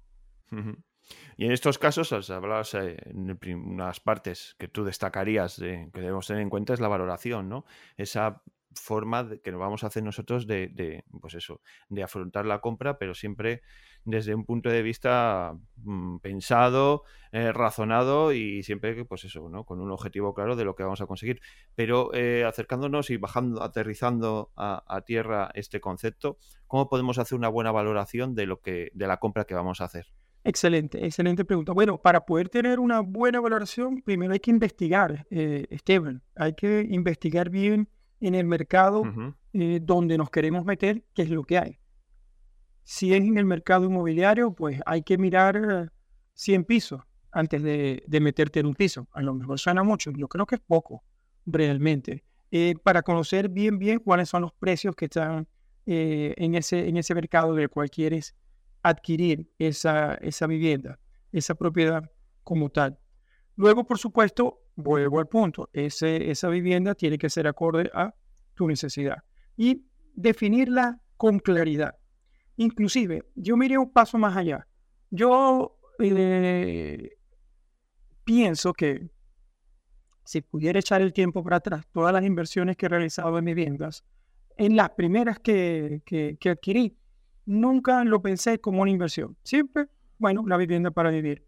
Y 1.37 1.45
en 1.45 1.53
estos 1.53 1.79
casos, 1.79 2.31
hablabas 2.31 2.75
eh, 2.75 2.97
en 3.07 3.39
unas 3.55 4.01
partes 4.01 4.57
que 4.59 4.69
tú 4.69 4.85
destacarías 4.85 5.57
que 5.57 5.91
debemos 5.93 6.27
tener 6.27 6.43
en 6.43 6.51
cuenta 6.51 6.75
es 6.75 6.81
la 6.81 6.89
valoración, 6.89 7.49
¿no? 7.49 7.65
Esa 7.97 8.43
forma 8.75 9.29
que 9.43 9.51
nos 9.51 9.61
vamos 9.61 9.85
a 9.85 9.87
hacer 9.87 10.03
nosotros 10.03 10.47
de, 10.47 10.69
de, 10.69 11.05
pues 11.21 11.35
eso, 11.35 11.61
de 11.89 12.03
afrontar 12.03 12.47
la 12.47 12.61
compra, 12.61 12.99
pero 12.99 13.15
siempre 13.15 13.63
desde 14.05 14.35
un 14.35 14.45
punto 14.45 14.71
de 14.71 14.83
vista 14.83 15.55
mm, 15.77 16.19
pensado, 16.19 17.03
eh, 17.33 17.53
razonado 17.53 18.33
y 18.33 18.63
siempre, 18.63 19.05
pues 19.05 19.25
eso, 19.25 19.49
¿no? 19.49 19.65
Con 19.65 19.81
un 19.81 19.91
objetivo 19.91 20.33
claro 20.33 20.57
de 20.57 20.65
lo 20.65 20.77
que 20.77 20.85
vamos 20.85 21.01
a 21.01 21.07
conseguir. 21.07 21.41
Pero 21.75 22.15
eh, 22.15 22.45
acercándonos 22.45 23.11
y 23.11 23.17
bajando, 23.17 23.63
aterrizando 23.63 24.53
a, 24.57 25.03
tierra 25.05 25.51
este 25.55 25.81
concepto, 25.81 26.39
¿cómo 26.67 26.89
podemos 26.89 27.19
hacer 27.19 27.37
una 27.37 27.49
buena 27.49 27.73
valoración 27.73 28.35
de 28.35 28.47
lo 28.47 28.61
que, 28.61 28.91
de 28.95 29.07
la 29.07 29.19
compra 29.19 29.45
que 29.45 29.55
vamos 29.55 29.81
a 29.81 29.85
hacer? 29.85 30.07
Excelente, 30.47 31.05
excelente 31.05 31.45
pregunta. 31.45 31.73
Bueno, 31.73 31.99
para 31.99 32.25
poder 32.25 32.49
tener 32.49 32.79
una 32.79 33.01
buena 33.01 33.41
valoración, 33.41 34.01
primero 34.01 34.33
hay 34.33 34.39
que 34.39 34.53
investigar, 34.53 35.27
eh, 35.29 35.67
Esteban. 35.71 36.23
Hay 36.37 36.53
que 36.53 36.87
investigar 36.89 37.51
bien 37.51 37.89
en 38.21 38.37
el 38.37 38.47
mercado 38.47 39.03
eh, 39.53 39.81
donde 39.83 40.17
nos 40.17 40.31
queremos 40.31 40.65
meter, 40.65 41.03
qué 41.15 41.23
es 41.23 41.31
lo 41.31 41.43
que 41.43 41.59
hay. 41.59 41.81
Si 42.85 43.13
es 43.13 43.23
en 43.23 43.37
el 43.39 43.45
mercado 43.45 43.87
inmobiliario, 43.87 44.53
pues 44.53 44.81
hay 44.87 45.03
que 45.03 45.19
mirar 45.19 45.93
100 46.35 46.65
pisos 46.65 47.03
antes 47.33 47.61
de, 47.61 48.05
meterte 48.21 48.61
en 48.61 48.67
un 48.67 48.75
piso. 48.77 49.09
A 49.15 49.23
lo 49.23 49.35
mejor 49.35 49.59
suena 49.59 49.83
mucho, 49.83 50.13
yo 50.13 50.29
creo 50.29 50.47
que 50.47 50.55
es 50.55 50.61
poco 50.65 51.03
realmente. 51.45 52.23
Eh, 52.53 52.77
para 52.85 53.03
conocer 53.03 53.49
bien, 53.49 53.81
bien 53.81 53.99
cuáles 53.99 54.29
son 54.29 54.43
los 54.43 54.53
precios 54.53 54.95
que 54.95 55.07
están 55.07 55.49
eh, 55.87 56.35
en, 56.37 56.55
ese, 56.55 56.89
en 56.89 56.99
ese 56.99 57.17
mercado 57.17 57.53
del 57.53 57.69
cual 57.69 57.91
quieres 57.91 58.37
adquirir 58.89 59.51
esa, 59.59 60.15
esa 60.15 60.47
vivienda, 60.47 60.99
esa 61.33 61.55
propiedad 61.55 62.11
como 62.43 62.71
tal. 62.71 62.99
Luego, 63.57 63.85
por 63.85 63.99
supuesto, 63.99 64.63
vuelvo 64.77 65.19
al 65.19 65.29
punto, 65.29 65.69
ese, 65.73 66.31
esa 66.31 66.49
vivienda 66.49 66.95
tiene 66.95 67.19
que 67.19 67.31
ser 67.31 67.47
acorde 67.47 67.91
a 67.95 68.15
tu 68.55 68.69
necesidad 68.69 69.17
y 69.57 69.85
definirla 70.15 71.01
con 71.17 71.39
claridad. 71.39 71.95
Inclusive, 72.57 73.25
yo 73.35 73.57
miré 73.57 73.79
un 73.79 73.93
paso 73.93 74.19
más 74.19 74.37
allá. 74.37 74.67
Yo 75.11 75.79
eh, 75.99 77.11
pienso 78.25 78.73
que 78.73 79.11
si 80.25 80.41
pudiera 80.41 80.79
echar 80.79 81.03
el 81.03 81.13
tiempo 81.13 81.43
para 81.43 81.57
atrás, 81.57 81.87
todas 81.93 82.13
las 82.13 82.25
inversiones 82.25 82.77
que 82.77 82.87
he 82.87 82.89
realizado 82.89 83.39
en 83.39 83.45
viviendas, 83.45 84.05
en 84.57 84.75
las 84.77 84.91
primeras 84.91 85.39
que, 85.39 86.03
que, 86.05 86.37
que 86.41 86.51
adquirí, 86.51 86.97
nunca 87.47 88.05
lo 88.05 88.21
pensé 88.21 88.61
como 88.61 88.83
una 88.83 88.91
inversión. 88.91 89.37
Siempre, 89.43 89.87
bueno, 90.19 90.45
la 90.47 90.57
vivienda 90.57 90.91
para 90.91 91.11
vivir. 91.11 91.45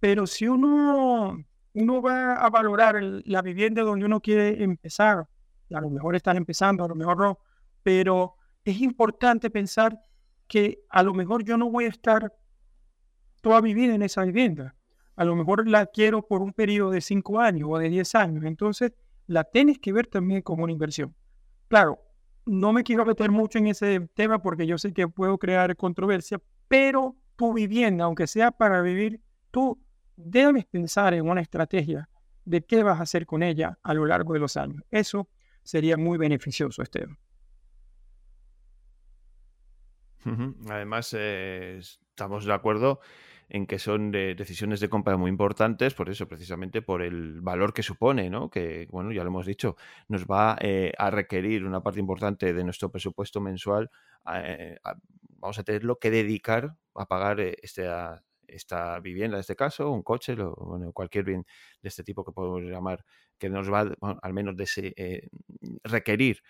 Pero 0.00 0.26
si 0.26 0.46
uno, 0.46 1.38
uno 1.72 2.02
va 2.02 2.34
a 2.34 2.50
valorar 2.50 2.96
la 3.00 3.42
vivienda 3.42 3.82
donde 3.82 4.04
uno 4.04 4.20
quiere 4.20 4.62
empezar, 4.62 5.26
a 5.72 5.80
lo 5.80 5.90
mejor 5.90 6.14
están 6.14 6.36
empezando, 6.36 6.84
a 6.84 6.88
lo 6.88 6.94
mejor 6.94 7.18
no, 7.18 7.38
pero 7.82 8.36
es 8.64 8.80
importante 8.80 9.48
pensar 9.48 9.98
que 10.46 10.80
a 10.90 11.02
lo 11.02 11.14
mejor 11.14 11.44
yo 11.44 11.56
no 11.56 11.70
voy 11.70 11.84
a 11.86 11.88
estar 11.88 12.32
toda 13.40 13.62
mi 13.62 13.74
vida 13.74 13.94
en 13.94 14.02
esa 14.02 14.24
vivienda. 14.24 14.74
A 15.16 15.24
lo 15.24 15.34
mejor 15.34 15.66
la 15.66 15.86
quiero 15.86 16.26
por 16.26 16.42
un 16.42 16.52
periodo 16.52 16.90
de 16.90 17.00
5 17.00 17.40
años 17.40 17.68
o 17.72 17.78
de 17.78 17.88
10 17.88 18.14
años. 18.16 18.44
Entonces, 18.44 18.92
la 19.26 19.44
tienes 19.44 19.78
que 19.78 19.92
ver 19.92 20.06
también 20.06 20.42
como 20.42 20.64
una 20.64 20.72
inversión. 20.72 21.14
Claro, 21.68 22.00
no 22.46 22.72
me 22.72 22.84
quiero 22.84 23.04
meter 23.04 23.30
mucho 23.30 23.58
en 23.58 23.66
ese 23.66 24.08
tema 24.14 24.40
porque 24.40 24.66
yo 24.66 24.78
sé 24.78 24.92
que 24.92 25.08
puedo 25.08 25.36
crear 25.36 25.76
controversia, 25.76 26.40
pero 26.68 27.16
tu 27.34 27.52
vivienda, 27.52 28.04
aunque 28.04 28.26
sea 28.26 28.50
para 28.52 28.80
vivir, 28.80 29.20
tú 29.50 29.78
debes 30.16 30.64
pensar 30.64 31.12
en 31.12 31.28
una 31.28 31.42
estrategia 31.42 32.08
de 32.44 32.64
qué 32.64 32.82
vas 32.82 33.00
a 33.00 33.02
hacer 33.02 33.26
con 33.26 33.42
ella 33.42 33.78
a 33.82 33.92
lo 33.92 34.06
largo 34.06 34.32
de 34.32 34.38
los 34.38 34.56
años. 34.56 34.82
Eso 34.90 35.28
sería 35.62 35.96
muy 35.96 36.16
beneficioso, 36.16 36.82
Esteban. 36.82 37.18
Además, 40.68 41.14
eh, 41.16 41.78
estamos 41.78 42.44
de 42.44 42.52
acuerdo 42.52 43.00
en 43.48 43.66
que 43.66 43.78
son 43.78 44.10
decisiones 44.10 44.80
de 44.80 44.88
compra 44.88 45.16
muy 45.16 45.30
importantes, 45.30 45.94
por 45.94 46.10
eso, 46.10 46.26
precisamente 46.28 46.82
por 46.82 47.02
el 47.02 47.40
valor 47.40 47.72
que 47.72 47.82
supone, 47.82 48.28
¿no? 48.28 48.50
Que, 48.50 48.88
bueno, 48.90 49.12
ya 49.12 49.22
lo 49.22 49.28
hemos 49.28 49.46
dicho, 49.46 49.76
nos 50.08 50.24
va 50.26 50.56
eh, 50.60 50.92
a 50.98 51.10
requerir 51.10 51.64
una 51.64 51.82
parte 51.82 52.00
importante 52.00 52.52
de 52.52 52.64
nuestro 52.64 52.90
presupuesto 52.90 53.40
mensual. 53.40 53.90
Eh, 54.34 54.78
vamos 55.38 55.58
a 55.58 55.62
tenerlo 55.62 55.98
que 55.98 56.10
dedicar 56.10 56.76
a 56.94 57.06
pagar 57.06 57.40
este, 57.40 57.88
esta 58.48 58.98
vivienda, 59.00 59.36
en 59.36 59.40
este 59.40 59.54
caso, 59.54 59.90
un 59.92 60.02
coche, 60.02 60.34
bueno, 60.34 60.92
cualquier 60.92 61.24
bien 61.24 61.46
de 61.82 61.88
este 61.88 62.02
tipo 62.02 62.24
que 62.24 62.32
podemos 62.32 62.62
llamar, 62.62 63.04
que 63.38 63.48
nos 63.48 63.72
va 63.72 63.94
al 64.22 64.32
menos 64.32 64.56
de 64.56 65.30
requerir 65.84 66.42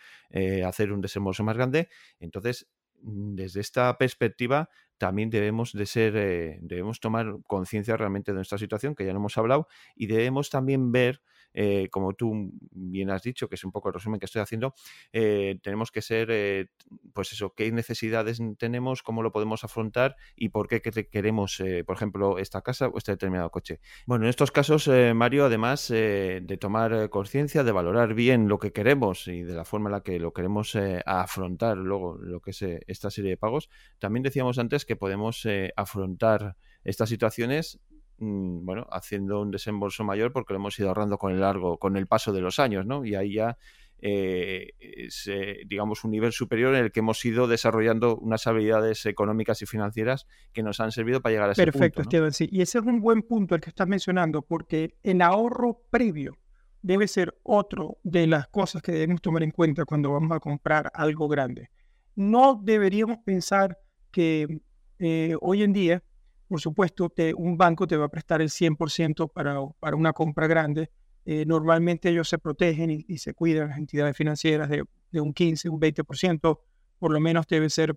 hacer 0.65 0.93
un 0.93 1.01
desembolso 1.01 1.45
más 1.45 1.57
grande. 1.57 1.89
Entonces, 2.21 2.69
desde 3.03 3.61
esta 3.61 3.97
perspectiva 3.99 4.69
también 4.99 5.31
debemos 5.31 5.73
de 5.73 5.87
ser, 5.87 6.17
eh, 6.17 6.59
debemos 6.63 7.01
tomar 7.01 7.37
conciencia 7.47 7.97
realmente 7.97 8.33
de 8.33 8.37
nuestra 8.37 8.59
situación, 8.59 8.95
que 8.95 9.05
ya 9.05 9.13
no 9.13 9.19
hemos 9.19 9.37
hablado, 9.37 9.69
y 9.95 10.07
debemos 10.07 10.51
también 10.51 10.93
ver 10.93 11.21
eh, 11.59 11.89
como 11.91 12.13
tú 12.13 12.53
bien 12.71 13.11
has 13.11 13.23
dicho, 13.23 13.49
que 13.49 13.55
es 13.55 13.65
un 13.65 13.73
poco 13.73 13.89
el 13.89 13.95
resumen 13.95 14.21
que 14.21 14.27
estoy 14.27 14.43
haciendo, 14.43 14.75
eh, 15.13 15.59
tenemos 15.63 15.91
que 15.91 16.03
ser, 16.03 16.29
eh, 16.31 16.67
pues 17.15 17.33
eso, 17.33 17.55
qué 17.55 17.73
necesidades 17.73 18.41
tenemos, 18.59 19.03
cómo 19.03 19.23
lo 19.23 19.33
podemos 19.33 19.65
afrontar 19.65 20.17
y 20.37 20.51
por 20.51 20.69
qué 20.69 20.83
queremos, 20.83 21.63
por 21.87 21.97
ejemplo, 21.97 22.39
esta 22.39 22.61
casa 22.61 22.89
o 22.89 22.99
este 22.99 23.13
determinado 23.13 23.51
coche. 23.51 23.81
Bueno, 24.07 24.27
en 24.27 24.29
estos 24.29 24.53
casos, 24.53 24.89
Mario, 25.15 25.47
además 25.47 25.89
de 25.89 26.59
tomar 26.61 27.09
conciencia, 27.09 27.65
de 27.65 27.73
valorar 27.73 28.13
bien 28.13 28.49
lo 28.49 28.59
que 28.59 28.73
queremos 28.73 29.27
y 29.27 29.43
de 29.43 29.55
la 29.55 29.65
forma 29.65 29.89
en 29.89 29.93
la 29.93 30.03
que 30.03 30.19
lo 30.19 30.35
queremos 30.35 30.77
afrontar 31.07 31.79
luego 31.79 32.19
lo 32.19 32.41
que 32.41 32.51
es 32.51 32.63
esta 32.63 33.11
serie 33.11 33.31
de 33.31 33.37
pagos, 33.39 33.71
también 33.99 34.23
decíamos 34.23 34.59
antes 34.59 34.85
que 34.85 34.97
podemos 34.97 35.49
afrontar 35.75 36.57
estas 36.85 37.09
situaciones 37.09 37.81
bueno, 38.19 38.87
haciendo 38.91 39.41
un 39.41 39.51
desembolso 39.51 40.05
mayor 40.05 40.33
porque 40.33 40.55
lo 40.55 40.59
hemos 40.59 40.79
ido 40.79 40.89
ahorrando 40.89 41.19
con 41.19 41.33
el 41.33 41.41
largo, 41.41 41.79
con 41.79 41.97
el 41.97 42.07
paso 42.07 42.33
de 42.33 42.41
los 42.41 42.59
años, 42.59 42.87
¿no? 42.87 43.05
Y 43.05 43.15
ahí 43.15 43.35
ya 43.35 43.59
eh, 43.99 44.73
es, 44.79 45.27
eh, 45.27 45.63
digamos, 45.67 46.05
un 46.05 46.11
nivel 46.11 46.33
superior 46.33 46.75
en 46.75 46.85
el 46.85 46.93
que 46.93 47.01
hemos 47.01 47.25
ido 47.25 47.47
desarrollando 47.47 48.17
unas 48.17 48.47
habilidades 48.47 49.07
económicas 49.07 49.63
y 49.63 49.67
financieras 49.67 50.27
que 50.53 50.63
nos 50.63 50.81
han 50.81 50.93
servido 50.93 51.21
para 51.21 51.33
llegar 51.33 51.49
a 51.49 51.53
ese 51.53 51.63
punto. 51.65 51.79
Perfecto, 51.79 52.03
Esteban, 52.03 52.33
sí. 52.33 52.49
Y 52.51 52.61
ese 52.61 52.79
es 52.79 52.85
un 52.85 53.01
buen 53.01 53.23
punto 53.23 53.55
el 53.55 53.61
que 53.61 53.71
estás 53.71 53.89
mencionando, 53.89 54.43
porque 54.43 54.97
el 55.03 55.23
ahorro 55.23 55.83
previo 55.91 56.37
debe 56.83 57.09
ser 57.09 57.37
otro 57.43 57.99
de 58.03 58.27
las 58.27 58.49
cosas 58.49 58.83
que 58.83 58.93
debemos 58.93 59.21
tomar 59.21 59.43
en 59.43 59.51
cuenta 59.51 59.85
cuando 59.85 60.13
vamos 60.13 60.31
a 60.37 60.41
comprar 60.41 60.91
algo 60.95 61.27
grande. 61.27 61.71
No 62.15 62.61
deberíamos 62.63 63.19
pensar 63.25 63.79
que 64.11 64.61
eh, 64.99 65.35
hoy 65.41 65.63
en 65.63 65.73
día 65.73 66.03
por 66.49 66.61
supuesto, 66.61 67.13
un 67.37 67.57
banco 67.57 67.87
te 67.87 67.97
va 67.97 68.07
a 68.07 68.09
prestar 68.09 68.41
el 68.41 68.49
100% 68.49 69.31
para, 69.33 69.57
para 69.81 69.97
una 69.97 70.13
compra 70.13 70.47
grande. 70.47 70.91
Eh, 71.25 71.45
normalmente 71.45 72.09
ellos 72.09 72.29
se 72.29 72.39
protegen 72.39 72.91
y, 72.91 73.19
se 73.19 73.35
cuidan 73.35 73.71
las 73.71 73.79
entidades 73.79 74.17
financieras 74.17 74.69
de, 74.69 74.85
un 75.21 75.33
15, 75.33 75.69
un 75.69 75.81
20%, 75.81 76.59
por 76.99 77.13
lo 77.13 77.21
menos 77.21 77.47
debe, 77.49 77.69
ser 77.69 77.97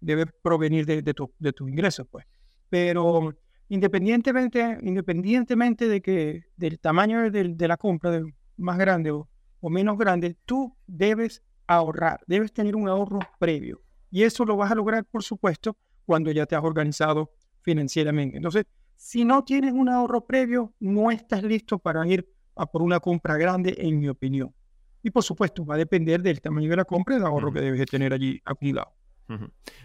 debe 0.00 0.26
provenir 0.26 0.84
de, 0.84 1.00
de 1.00 1.14
tus 1.14 1.30
tu 1.56 1.68
ingresos. 1.68 2.06
Pues. 2.10 2.26
Pero 2.68 3.34
independientemente, 3.68 4.78
independientemente 4.82 5.88
de 5.88 6.02
que, 6.02 6.44
del 6.56 6.78
tamaño 6.78 7.30
de, 7.30 7.68
la 7.68 7.78
compra, 7.78 8.10
de 8.10 8.34
más 8.58 8.76
grande 8.76 9.12
o 9.12 9.28
menos 9.70 9.96
grande, 9.96 10.36
tú 10.44 10.76
debes 10.86 11.42
ahorrar, 11.66 12.20
debes 12.26 12.52
tener 12.52 12.76
un 12.76 12.88
ahorro 12.88 13.20
previo. 13.38 13.80
Y 14.10 14.24
eso 14.24 14.44
lo 14.44 14.56
vas 14.56 14.70
a 14.70 14.74
lograr, 14.74 15.06
por 15.06 15.22
supuesto, 15.22 15.76
cuando 16.04 16.30
ya 16.30 16.44
te 16.44 16.54
has 16.54 16.62
organizado 16.62 17.30
financieramente. 17.62 18.36
Entonces, 18.36 18.66
si 18.96 19.24
no 19.24 19.44
tienes 19.44 19.72
un 19.72 19.88
ahorro 19.88 20.24
previo, 20.24 20.72
no 20.80 21.10
estás 21.10 21.42
listo 21.42 21.78
para 21.78 22.06
ir 22.06 22.28
a 22.54 22.66
por 22.66 22.82
una 22.82 23.00
compra 23.00 23.36
grande, 23.36 23.74
en 23.78 23.98
mi 23.98 24.08
opinión. 24.08 24.54
Y 25.02 25.10
por 25.10 25.24
supuesto, 25.24 25.64
va 25.64 25.74
a 25.74 25.78
depender 25.78 26.22
del 26.22 26.40
tamaño 26.40 26.70
de 26.70 26.76
la 26.76 26.84
compra 26.84 27.16
y 27.16 27.18
el 27.18 27.24
ahorro 27.24 27.52
que 27.52 27.60
debes 27.60 27.80
de 27.80 27.86
tener 27.86 28.12
allí 28.12 28.40
acumulado. 28.44 28.92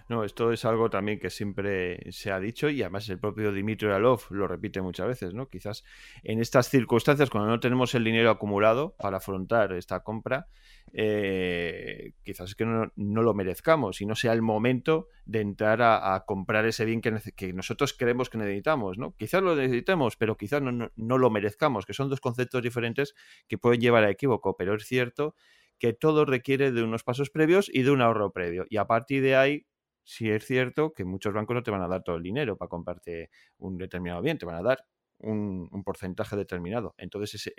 No, 0.10 0.24
esto 0.24 0.52
es 0.52 0.66
algo 0.66 0.90
también 0.90 1.20
que 1.20 1.30
siempre 1.30 2.12
se 2.12 2.32
ha 2.32 2.40
dicho 2.40 2.70
y 2.70 2.82
además 2.82 3.08
el 3.10 3.20
propio 3.20 3.52
Dimitri 3.52 3.90
Alov 3.90 4.24
lo 4.30 4.48
repite 4.48 4.82
muchas 4.82 5.08
veces, 5.08 5.34
¿no? 5.34 5.48
Quizás 5.48 5.84
en 6.24 6.40
estas 6.40 6.70
circunstancias, 6.70 7.30
cuando 7.30 7.50
no 7.50 7.60
tenemos 7.60 7.96
el 7.96 8.04
dinero 8.04 8.30
acumulado 8.30 8.96
para 8.98 9.18
afrontar 9.18 9.72
esta 9.74 10.02
compra, 10.02 10.48
eh, 10.94 12.14
quizás 12.24 12.50
es 12.50 12.56
que 12.56 12.66
no, 12.66 12.92
lo 12.96 13.34
merezcamos 13.34 14.02
y 14.02 14.06
no 14.06 14.16
sea 14.16 14.34
el 14.34 14.42
momento 14.42 15.08
de 15.26 15.42
entrar 15.42 15.82
a, 15.82 16.24
comprar 16.26 16.66
ese 16.66 16.86
bien 16.86 17.02
que, 17.02 17.54
nosotros 17.54 17.94
creemos 17.94 18.30
que 18.30 18.38
necesitamos, 18.38 18.98
¿no? 18.98 19.16
Quizás 19.16 19.42
lo 19.42 19.56
necesitemos, 19.56 20.16
pero 20.16 20.38
quizás 20.38 20.62
no, 20.62 20.90
no, 20.96 21.18
lo 21.18 21.30
merezcamos, 21.30 21.86
que 21.86 21.94
son 21.94 22.10
dos 22.10 22.22
conceptos 22.22 22.62
diferentes 22.62 23.16
que 23.48 23.58
pueden 23.58 23.82
llevar 23.82 24.04
a 24.04 24.10
equívoco, 24.10 24.56
pero 24.56 24.76
es 24.76 24.86
cierto 24.86 25.36
que 25.80 25.94
todo 25.94 26.26
requiere 26.26 26.72
de 26.72 26.84
unos 26.84 27.04
pasos 27.04 27.30
previos 27.30 27.70
y 27.72 27.84
de 27.84 27.92
un 27.92 28.02
ahorro 28.02 28.32
previo. 28.32 28.66
Y 28.70 28.78
a 28.78 28.86
partir 28.86 29.22
de 29.22 29.36
ahí, 29.36 29.68
sí 30.04 30.30
es 30.30 30.46
cierto 30.46 30.94
que 30.94 31.06
muchos 31.06 31.34
bancos 31.34 31.54
no 31.54 31.64
te 31.64 31.72
van 31.72 31.82
a 31.82 31.88
dar 31.88 32.04
todo 32.04 32.16
el 32.16 32.24
dinero 32.24 32.58
para 32.58 32.70
comprarte 32.70 33.30
un 33.58 33.78
determinado 33.78 34.22
bien, 34.22 34.38
te 34.38 34.46
van 34.46 34.56
a 34.56 34.64
dar 34.64 34.86
un, 35.20 35.84
porcentaje 35.84 36.36
determinado. 36.36 36.96
Entonces, 36.98 37.52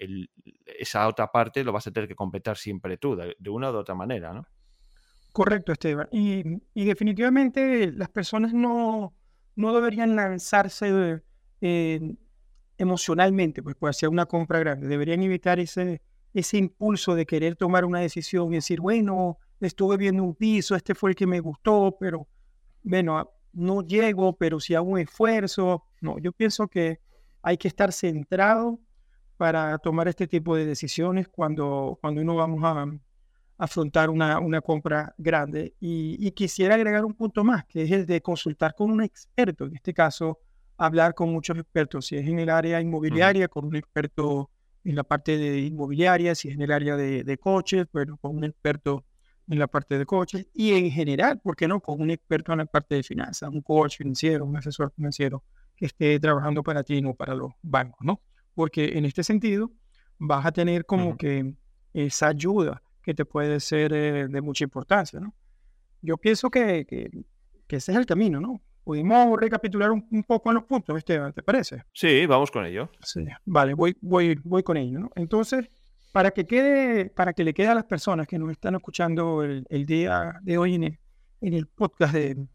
esa 0.66 1.08
otra 1.08 1.30
parte 1.30 1.64
lo 1.64 1.72
vas 1.72 1.86
a 1.86 1.90
tener 1.90 2.08
que 2.08 2.14
completar 2.14 2.56
siempre 2.56 2.96
tú, 2.96 3.16
de, 3.16 3.50
una 3.50 3.70
u 3.70 3.76
otra 3.76 3.94
manera, 3.94 4.32
¿no? 4.32 4.46
Correcto, 5.32 5.72
Esteban. 5.72 6.08
Y, 6.10 6.42
definitivamente 6.74 7.92
las 7.92 8.08
personas 8.08 8.52
no, 8.52 9.14
no 9.56 9.74
deberían 9.74 10.16
lanzarse 10.16 11.22
eh, 11.60 12.14
emocionalmente 12.76 13.62
pues, 13.62 13.76
pues, 13.78 13.96
hacia 13.96 14.08
una 14.08 14.26
compra 14.26 14.58
grande. 14.58 14.88
Deberían 14.88 15.22
evitar 15.22 15.60
ese, 15.60 16.02
ese 16.34 16.58
impulso 16.58 17.14
de 17.14 17.26
querer 17.26 17.56
tomar 17.56 17.84
una 17.84 18.00
decisión 18.00 18.52
y 18.52 18.56
decir, 18.56 18.80
bueno, 18.80 19.38
estuve 19.60 19.96
viendo 19.96 20.22
un 20.22 20.34
piso, 20.34 20.74
este 20.74 20.94
fue 20.94 21.10
el 21.10 21.16
que 21.16 21.26
me 21.26 21.40
gustó, 21.40 21.96
pero 21.98 22.28
bueno, 22.82 23.30
no 23.52 23.82
llego, 23.82 24.36
pero 24.36 24.60
si 24.60 24.74
hago 24.74 24.88
un 24.88 24.98
esfuerzo. 24.98 25.84
No, 26.00 26.18
yo 26.18 26.32
pienso 26.32 26.68
que 26.68 27.00
hay 27.42 27.56
que 27.56 27.68
estar 27.68 27.92
centrado 27.92 28.78
para 29.36 29.78
tomar 29.78 30.08
este 30.08 30.26
tipo 30.26 30.56
de 30.56 30.66
decisiones 30.66 31.28
cuando, 31.28 31.98
cuando 32.00 32.20
uno 32.20 32.34
vamos 32.34 32.60
a, 32.64 32.86
afrontar 33.58 34.08
una, 34.08 34.38
una 34.38 34.60
compra 34.60 35.14
grande. 35.18 35.74
Y, 35.80 36.30
quisiera 36.32 36.76
agregar 36.76 37.04
un 37.04 37.14
punto 37.14 37.44
más, 37.44 37.66
que 37.66 37.82
es 37.82 37.90
el 37.90 38.06
de 38.06 38.22
consultar 38.22 38.74
con 38.74 38.90
un 38.90 39.02
experto, 39.02 39.66
en 39.66 39.74
este 39.74 39.92
caso, 39.92 40.38
hablar 40.76 41.14
con 41.14 41.32
muchos 41.32 41.58
expertos, 41.58 42.06
si 42.06 42.16
es 42.16 42.26
en 42.26 42.38
el 42.38 42.48
área 42.48 42.80
inmobiliaria, 42.80 43.48
con 43.48 43.64
un 43.66 43.74
experto 43.76 44.50
en 44.84 44.94
la 44.94 45.02
parte 45.02 45.36
de 45.36 45.58
inmobiliaria, 45.58 46.34
si 46.36 46.48
es 46.48 46.54
en 46.54 46.62
el 46.62 46.70
área 46.70 46.96
de, 46.96 47.24
de 47.24 47.38
coches, 47.38 47.86
bueno, 47.92 48.16
con 48.18 48.36
un 48.36 48.44
experto 48.44 49.04
en 49.48 49.58
la 49.58 49.66
parte 49.66 49.98
de 49.98 50.06
coches 50.06 50.46
y 50.54 50.72
en 50.74 50.90
general, 50.90 51.40
¿por 51.40 51.56
qué 51.56 51.66
no? 51.66 51.80
Con 51.80 52.00
un 52.00 52.10
experto 52.10 52.52
en 52.52 52.58
la 52.58 52.66
parte 52.66 52.94
de 52.94 53.02
finanzas, 53.02 53.50
un 53.50 53.62
coach 53.62 53.96
financiero, 53.96 54.44
un 54.44 54.56
asesor 54.56 54.92
financiero 54.94 55.42
que 55.78 55.86
esté 55.86 56.18
trabajando 56.18 56.62
para 56.62 56.82
ti, 56.82 57.00
no 57.00 57.14
para 57.14 57.34
los 57.34 57.52
bancos, 57.62 58.04
¿no? 58.04 58.20
Porque 58.54 58.98
en 58.98 59.04
este 59.04 59.22
sentido 59.22 59.70
vas 60.18 60.44
a 60.44 60.52
tener 60.52 60.84
como 60.84 61.16
que 61.16 61.54
esa 61.94 62.28
ayuda 62.28 62.82
que 63.02 63.14
te 63.14 63.24
puede 63.24 63.60
ser 63.60 63.92
eh, 63.92 64.26
de 64.28 64.40
mucha 64.40 64.64
importancia, 64.64 65.20
¿no? 65.20 65.34
Yo 66.02 66.16
pienso 66.16 66.50
que, 66.50 66.84
que, 66.84 67.76
ese 67.76 67.92
es 67.92 67.98
el 67.98 68.06
camino, 68.06 68.40
¿no? 68.40 68.60
Pudimos 68.82 69.38
recapitular 69.38 69.90
un, 69.90 70.24
poco 70.26 70.50
en 70.50 70.56
los 70.56 70.64
puntos, 70.64 70.96
Esteban, 70.96 71.32
¿te 71.32 71.42
parece? 71.42 71.84
Sí, 71.92 72.26
vamos 72.26 72.50
con 72.50 72.64
ello. 72.66 72.90
Sí, 73.02 73.24
vale, 73.44 73.74
voy, 73.74 73.96
voy, 74.00 74.40
voy 74.42 74.62
con 74.62 74.76
ello, 74.76 74.98
¿no? 74.98 75.10
Entonces, 75.14 75.68
para 76.12 76.30
que 76.32 76.46
quede, 76.46 77.10
para 77.10 77.32
que 77.32 77.44
le 77.44 77.54
quede 77.54 77.68
a 77.68 77.74
las 77.74 77.84
personas 77.84 78.26
que 78.26 78.38
nos 78.38 78.50
están 78.50 78.74
escuchando 78.74 79.44
el, 79.44 79.86
día 79.86 80.40
de 80.42 80.58
hoy 80.58 80.74
en 80.74 80.84
el, 80.84 80.98
en 81.40 81.54
el 81.54 81.66
podcast 81.66 82.14
del 82.14 82.48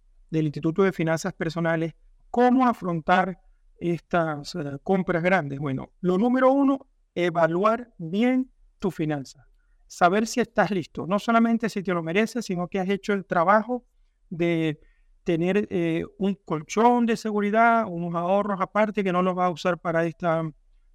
Instituto 0.46 0.84
de 0.84 0.92
Finanzas 0.92 1.34
Personales, 1.34 1.94
cómo 2.34 2.66
afrontar 2.66 3.40
estas 3.78 4.56
eh, 4.56 4.80
compras 4.82 5.22
grandes. 5.22 5.60
Bueno, 5.60 5.92
lo 6.02 6.18
número 6.18 6.52
uno, 6.52 6.88
evaluar 7.14 7.94
bien 8.00 8.50
tu 8.80 8.90
finanza. 8.90 9.46
Saber 9.86 10.26
si 10.26 10.40
estás 10.40 10.72
listo, 10.72 11.06
no 11.06 11.20
solamente 11.20 11.70
si 11.70 11.84
te 11.84 11.94
lo 11.94 12.02
mereces, 12.02 12.44
sino 12.44 12.68
que 12.68 12.80
has 12.80 12.90
hecho 12.90 13.14
el 13.14 13.26
trabajo 13.26 13.86
de 14.32 14.80
tener 15.24 15.68
eh, 15.70 16.06
un 16.18 16.34
colchón 16.44 17.06
de 17.06 17.18
seguridad, 17.18 17.86
unos 17.88 18.16
ahorros 18.16 18.60
aparte 18.60 19.04
que 19.04 19.14
no 19.14 19.22
los 19.22 19.36
vas 19.36 19.46
a 19.46 19.52
usar 19.52 19.78
para 19.78 20.04
esta, 20.04 20.42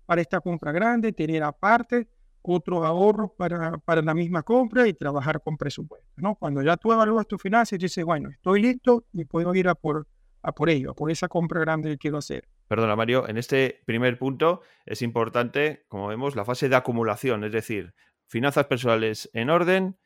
para 0.06 0.20
esta 0.20 0.40
compra 0.40 0.72
grande, 0.72 1.12
tener 1.12 1.44
aparte 1.44 2.08
otros 2.42 2.84
ahorros 2.84 3.30
para, 3.38 3.78
para, 3.78 4.02
la 4.02 4.12
misma 4.12 4.42
compra 4.42 4.88
y 4.88 4.92
trabajar 4.92 5.40
con 5.40 5.56
presupuesto. 5.56 6.08
¿no? 6.16 6.34
Cuando 6.34 6.62
ya 6.62 6.76
tú 6.76 6.92
evalúas 6.92 7.28
tu 7.28 7.38
finanzas 7.38 7.74
y 7.74 7.78
dices, 7.78 8.04
bueno, 8.04 8.28
estoy 8.28 8.60
listo 8.60 9.04
y 9.12 9.24
puedo 9.24 9.54
ir 9.54 9.68
a 9.68 9.76
por, 9.76 10.08
a 10.42 10.52
por 10.52 10.70
ello, 10.70 10.92
a 10.92 10.94
por 10.94 11.10
esa 11.10 11.28
compra 11.28 11.60
grande 11.60 11.90
que 11.90 11.98
quiero 11.98 12.18
hacer. 12.18 12.48
Perdona, 12.66 12.96
Mario, 12.96 13.28
en 13.28 13.38
este 13.38 13.82
primer 13.86 14.18
punto 14.18 14.62
es 14.84 15.02
importante, 15.02 15.84
como 15.88 16.08
vemos, 16.08 16.36
la 16.36 16.44
fase 16.44 16.68
de 16.68 16.76
acumulación, 16.76 17.44
es 17.44 17.52
decir, 17.52 17.94
finanzas 18.26 18.66
personales 18.66 19.30
en 19.32 19.48
orden, 19.48 19.98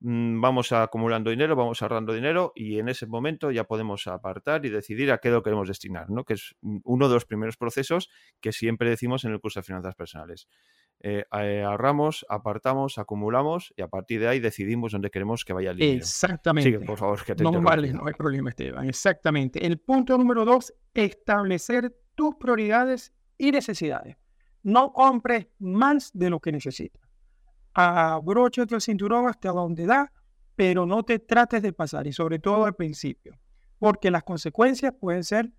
mm, 0.00 0.40
vamos 0.40 0.70
acumulando 0.72 1.30
dinero, 1.30 1.56
vamos 1.56 1.82
ahorrando 1.82 2.12
dinero 2.12 2.52
y 2.54 2.78
en 2.78 2.88
ese 2.88 3.06
momento 3.06 3.50
ya 3.50 3.64
podemos 3.64 4.06
apartar 4.06 4.64
y 4.64 4.70
decidir 4.70 5.10
a 5.10 5.18
qué 5.18 5.30
lo 5.30 5.42
queremos 5.42 5.66
destinar, 5.66 6.08
¿no? 6.10 6.24
que 6.24 6.34
es 6.34 6.54
uno 6.62 7.08
de 7.08 7.14
los 7.14 7.24
primeros 7.24 7.56
procesos 7.56 8.08
que 8.40 8.52
siempre 8.52 8.88
decimos 8.88 9.24
en 9.24 9.32
el 9.32 9.40
curso 9.40 9.60
de 9.60 9.64
finanzas 9.64 9.96
personales. 9.96 10.48
Eh, 11.00 11.24
eh, 11.40 11.62
ahorramos, 11.62 12.24
apartamos, 12.28 12.98
acumulamos 12.98 13.72
y 13.76 13.82
a 13.82 13.88
partir 13.88 14.20
de 14.20 14.28
ahí 14.28 14.40
decidimos 14.40 14.92
dónde 14.92 15.10
queremos 15.10 15.44
que 15.44 15.52
vaya 15.52 15.70
el 15.70 15.76
dinero. 15.76 15.98
Exactamente. 15.98 16.80
por 16.80 16.98
favor, 16.98 17.22
que 17.24 17.34
te 17.34 17.44
No 17.44 17.60
vale, 17.60 17.92
no 17.92 18.06
hay 18.06 18.14
problema, 18.14 18.50
Esteban. 18.50 18.88
Exactamente. 18.88 19.64
El 19.64 19.78
punto 19.78 20.16
número 20.16 20.44
dos, 20.44 20.72
establecer 20.94 21.94
tus 22.14 22.34
prioridades 22.36 23.12
y 23.36 23.52
necesidades. 23.52 24.16
No 24.62 24.92
compres 24.92 25.46
más 25.58 26.10
de 26.12 26.30
lo 26.30 26.40
que 26.40 26.50
necesitas. 26.50 27.02
Abróchate 27.74 28.74
el 28.74 28.80
cinturón 28.80 29.28
hasta 29.28 29.50
donde 29.50 29.86
da, 29.86 30.10
pero 30.56 30.86
no 30.86 31.02
te 31.04 31.18
trates 31.18 31.62
de 31.62 31.72
pasar 31.72 32.06
y 32.06 32.12
sobre 32.12 32.38
todo 32.38 32.64
al 32.64 32.74
principio, 32.74 33.38
porque 33.78 34.10
las 34.10 34.24
consecuencias 34.24 34.94
pueden 34.98 35.22
ser 35.22 35.52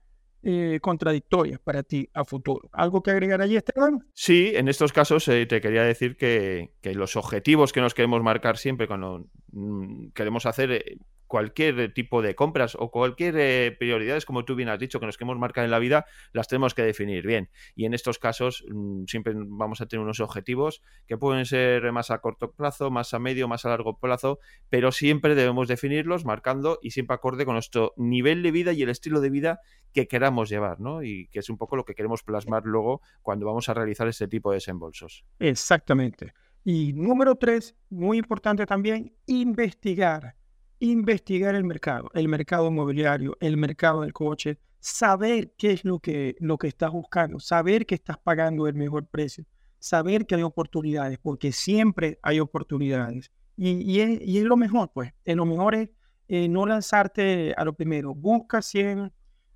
eh, 0.43 0.79
contradictorias 0.81 1.59
para 1.59 1.83
ti 1.83 2.09
a 2.13 2.23
futuro. 2.23 2.69
¿Algo 2.71 3.01
que 3.01 3.11
agregar 3.11 3.41
allí, 3.41 3.57
Esteban? 3.57 4.07
Sí, 4.13 4.51
en 4.53 4.67
estos 4.67 4.93
casos 4.93 5.27
eh, 5.27 5.45
te 5.45 5.61
quería 5.61 5.83
decir 5.83 6.15
que, 6.15 6.71
los 6.83 7.15
objetivos 7.15 7.73
que 7.73 7.81
nos 7.81 7.93
queremos 7.93 8.23
marcar 8.23 8.57
siempre 8.57 8.87
cuando 8.87 9.25
mm, 9.51 10.09
queremos 10.13 10.45
hacer 10.45 10.71
eh, 10.71 10.97
cualquier 11.27 11.93
tipo 11.93 12.21
de 12.21 12.35
compras 12.35 12.75
o 12.79 12.89
cualquier 12.89 13.35
eh, 13.37 13.75
prioridades, 13.77 14.25
como 14.25 14.45
tú 14.45 14.55
bien 14.55 14.69
has 14.69 14.79
dicho, 14.79 14.99
que 14.99 15.05
nos 15.05 15.17
queremos 15.17 15.37
marcar 15.37 15.65
en 15.65 15.71
la 15.71 15.79
vida, 15.79 16.05
las 16.33 16.47
tenemos 16.47 16.73
que 16.73 16.81
definir 16.81 17.25
bien. 17.25 17.49
Y 17.75 17.85
en 17.85 17.93
estos 17.93 18.17
casos 18.17 18.65
mm, 18.69 19.03
siempre 19.05 19.33
vamos 19.35 19.81
a 19.81 19.85
tener 19.85 20.03
unos 20.03 20.19
objetivos 20.19 20.81
que 21.05 21.17
pueden 21.17 21.45
ser 21.45 21.91
más 21.91 22.09
a 22.11 22.19
corto 22.19 22.51
plazo, 22.51 22.89
más 22.89 23.13
a 23.13 23.19
medio, 23.19 23.47
más 23.47 23.65
a 23.65 23.69
largo 23.69 23.99
plazo, 23.99 24.39
pero 24.69 24.91
siempre 24.91 25.35
debemos 25.35 25.67
definirlos 25.67 26.25
marcando 26.25 26.79
y 26.81 26.91
siempre 26.91 27.15
acorde 27.15 27.45
con 27.45 27.53
nuestro 27.55 27.93
nivel 27.97 28.41
de 28.43 28.51
vida 28.51 28.73
y 28.73 28.81
el 28.81 28.89
estilo 28.89 29.21
de 29.21 29.29
vida 29.29 29.59
que 29.93 30.07
queramos 30.07 30.49
llevar, 30.49 30.79
¿no? 30.79 31.03
Y 31.03 31.27
que 31.27 31.39
es 31.39 31.49
un 31.49 31.57
poco 31.57 31.75
lo 31.75 31.85
que 31.85 31.95
queremos 31.95 32.23
plasmar 32.23 32.63
luego 32.65 33.01
cuando 33.21 33.45
vamos 33.45 33.67
a 33.69 33.73
realizar 33.73 34.07
este 34.07 34.27
tipo 34.27 34.51
de 34.51 34.57
desembolsos. 34.57 35.25
Exactamente. 35.39 36.33
Y 36.63 36.93
número 36.93 37.35
tres, 37.35 37.75
muy 37.89 38.17
importante 38.17 38.65
también, 38.65 39.15
investigar 39.25 40.36
investigar 40.79 41.55
el 41.55 41.63
mercado, 41.63 42.09
el 42.13 42.27
mercado 42.27 42.67
inmobiliario, 42.67 43.37
el 43.39 43.57
mercado 43.57 44.01
del 44.01 44.13
coche, 44.13 44.59
saber 44.79 45.53
qué 45.57 45.71
es 45.71 45.83
lo 45.83 45.99
que, 45.99 46.35
lo 46.39 46.57
que 46.57 46.67
estás 46.67 46.91
buscando, 46.91 47.39
saber 47.39 47.85
que 47.85 47.95
estás 47.95 48.17
pagando 48.17 48.67
el 48.67 48.75
mejor 48.75 49.07
precio, 49.07 49.45
saber 49.79 50.25
que 50.25 50.35
hay 50.35 50.43
oportunidades, 50.43 51.17
porque 51.19 51.51
siempre 51.51 52.19
hay 52.21 52.39
oportunidades. 52.39 53.31
Y, 53.55 53.99
es, 54.01 54.43
lo 54.43 54.55
mejor, 54.55 54.91
pues, 54.93 55.11
lo 55.25 55.45
mejor 55.45 55.73
es 55.75 55.89
eh, 56.27 56.47
no 56.47 56.65
lanzarte 56.65 57.53
a 57.57 57.65
lo 57.65 57.73
primero, 57.73 58.13
busca 58.13 58.61
100, 58.61 59.11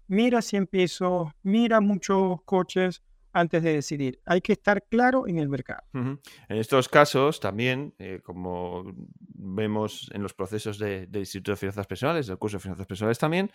mira 0.08 0.42
100 0.42 0.68
pesos, 0.68 1.30
mira 1.44 1.82
muchos 1.82 2.42
coches, 2.44 3.04
antes 3.34 3.63
de 3.63 3.74
decidir. 3.74 4.20
Hay 4.26 4.41
que 4.41 4.54
estar 4.54 4.84
claro 4.84 5.28
en 5.28 5.38
el 5.39 5.50
mercado. 5.50 5.84
En 5.94 6.20
estos 6.50 6.89
casos 6.89 7.39
también, 7.39 7.94
eh, 8.00 8.20
como 8.24 8.84
vemos 9.34 10.10
en 10.13 10.24
los 10.24 10.34
procesos 10.34 10.78
del 10.78 11.10
Instituto 11.13 11.52
de 11.52 11.58
Finanzas 11.58 11.88
Personales, 11.88 12.28
del 12.28 12.38
curso 12.38 12.58
de 12.58 12.62
Finanzas 12.62 12.88
Personales 12.88 13.20
también, 13.20 13.52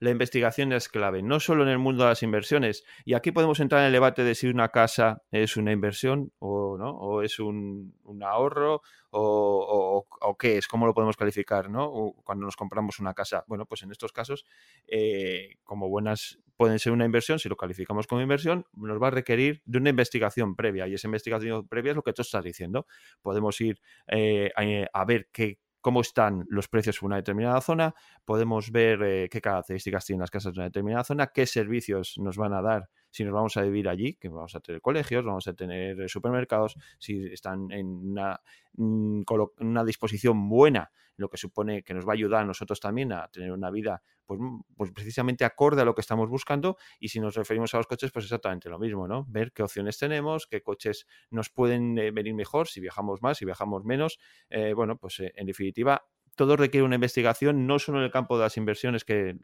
la 0.00 0.10
investigación 0.10 0.72
es 0.72 0.88
clave, 0.88 1.22
no 1.22 1.40
solo 1.40 1.62
en 1.62 1.68
el 1.68 1.78
mundo 1.78 2.04
de 2.04 2.10
las 2.10 2.22
inversiones. 2.22 2.84
Y 3.04 3.14
aquí 3.14 3.32
podemos 3.32 3.60
entrar 3.60 3.82
en 3.82 3.86
el 3.88 3.92
debate 3.92 4.24
de 4.24 4.34
si 4.34 4.46
una 4.48 4.68
casa 4.68 5.22
es 5.30 5.56
una 5.56 5.72
inversión 5.72 6.32
o 6.38 6.76
no, 6.78 6.90
o 6.90 7.22
es 7.22 7.38
un, 7.38 7.94
ahorro, 8.22 8.82
o, 9.10 10.36
qué 10.38 10.58
es, 10.58 10.68
cómo 10.68 10.86
lo 10.86 10.94
podemos 10.94 11.16
calificar, 11.16 11.70
¿no? 11.70 12.14
cuando 12.24 12.44
nos 12.44 12.56
compramos 12.56 12.98
una 12.98 13.14
casa. 13.14 13.44
Bueno, 13.46 13.66
pues 13.66 13.82
en 13.82 13.90
estos 13.90 14.12
casos, 14.12 14.44
eh, 14.86 15.56
como 15.64 15.88
buenas 15.88 16.38
pueden 16.56 16.78
ser 16.78 16.92
una 16.92 17.04
inversión, 17.04 17.38
si 17.38 17.48
lo 17.48 17.56
calificamos 17.56 18.06
como 18.06 18.22
inversión, 18.22 18.66
nos 18.74 19.00
va 19.00 19.08
a 19.08 19.10
requerir 19.10 19.62
de 19.66 19.78
una 19.78 19.90
investigación 19.90 20.56
previa. 20.56 20.88
Y 20.88 20.94
esa 20.94 21.06
investigación 21.06 21.68
previa 21.68 21.90
es 21.90 21.96
lo 21.96 22.02
que 22.02 22.12
tú 22.12 22.22
estás 22.22 22.42
diciendo. 22.42 22.86
Podemos 23.20 23.60
ir 23.60 23.80
eh, 24.08 24.50
a 24.92 25.04
ver 25.04 25.28
qué 25.32 25.58
cómo 25.86 26.00
están 26.00 26.44
los 26.48 26.66
precios 26.66 26.98
en 27.00 27.06
una 27.06 27.14
determinada 27.14 27.60
zona, 27.60 27.94
podemos 28.24 28.72
ver 28.72 29.00
eh, 29.04 29.28
qué 29.30 29.40
características 29.40 30.04
tienen 30.04 30.18
las 30.18 30.32
casas 30.32 30.52
de 30.52 30.58
una 30.58 30.64
determinada 30.64 31.04
zona, 31.04 31.28
qué 31.28 31.46
servicios 31.46 32.14
nos 32.18 32.36
van 32.36 32.54
a 32.54 32.60
dar 32.60 32.90
si 33.16 33.24
nos 33.24 33.32
vamos 33.32 33.56
a 33.56 33.62
vivir 33.62 33.88
allí, 33.88 34.12
que 34.12 34.28
vamos 34.28 34.54
a 34.54 34.60
tener 34.60 34.82
colegios, 34.82 35.24
vamos 35.24 35.48
a 35.48 35.54
tener 35.54 36.06
supermercados, 36.06 36.76
si 36.98 37.24
están 37.32 37.72
en 37.72 37.86
una, 37.86 38.38
mm, 38.74 39.22
una 39.60 39.84
disposición 39.84 40.50
buena, 40.50 40.90
lo 41.16 41.30
que 41.30 41.38
supone 41.38 41.82
que 41.82 41.94
nos 41.94 42.06
va 42.06 42.10
a 42.10 42.12
ayudar 42.12 42.42
a 42.42 42.44
nosotros 42.44 42.78
también 42.78 43.14
a 43.14 43.26
tener 43.28 43.52
una 43.52 43.70
vida 43.70 44.02
pues, 44.26 44.38
mm, 44.38 44.60
pues, 44.76 44.92
precisamente 44.92 45.46
acorde 45.46 45.80
a 45.80 45.86
lo 45.86 45.94
que 45.94 46.02
estamos 46.02 46.28
buscando 46.28 46.76
y 47.00 47.08
si 47.08 47.18
nos 47.18 47.34
referimos 47.34 47.72
a 47.72 47.78
los 47.78 47.86
coches, 47.86 48.12
pues 48.12 48.26
exactamente 48.26 48.68
lo 48.68 48.78
mismo, 48.78 49.08
¿no? 49.08 49.24
Ver 49.30 49.50
qué 49.52 49.62
opciones 49.62 49.96
tenemos, 49.96 50.46
qué 50.46 50.60
coches 50.60 51.06
nos 51.30 51.48
pueden 51.48 51.96
eh, 51.96 52.10
venir 52.10 52.34
mejor, 52.34 52.68
si 52.68 52.80
viajamos 52.80 53.22
más, 53.22 53.38
si 53.38 53.46
viajamos 53.46 53.82
menos, 53.86 54.18
eh, 54.50 54.74
bueno, 54.74 54.98
pues 54.98 55.20
en 55.20 55.46
definitiva 55.46 56.04
todo 56.36 56.56
requiere 56.56 56.84
una 56.84 56.94
investigación, 56.94 57.66
no 57.66 57.78
solo 57.78 57.98
en 57.98 58.04
el 58.04 58.10
campo 58.10 58.36
de 58.36 58.44
las 58.44 58.56
inversiones, 58.56 59.04
que, 59.04 59.36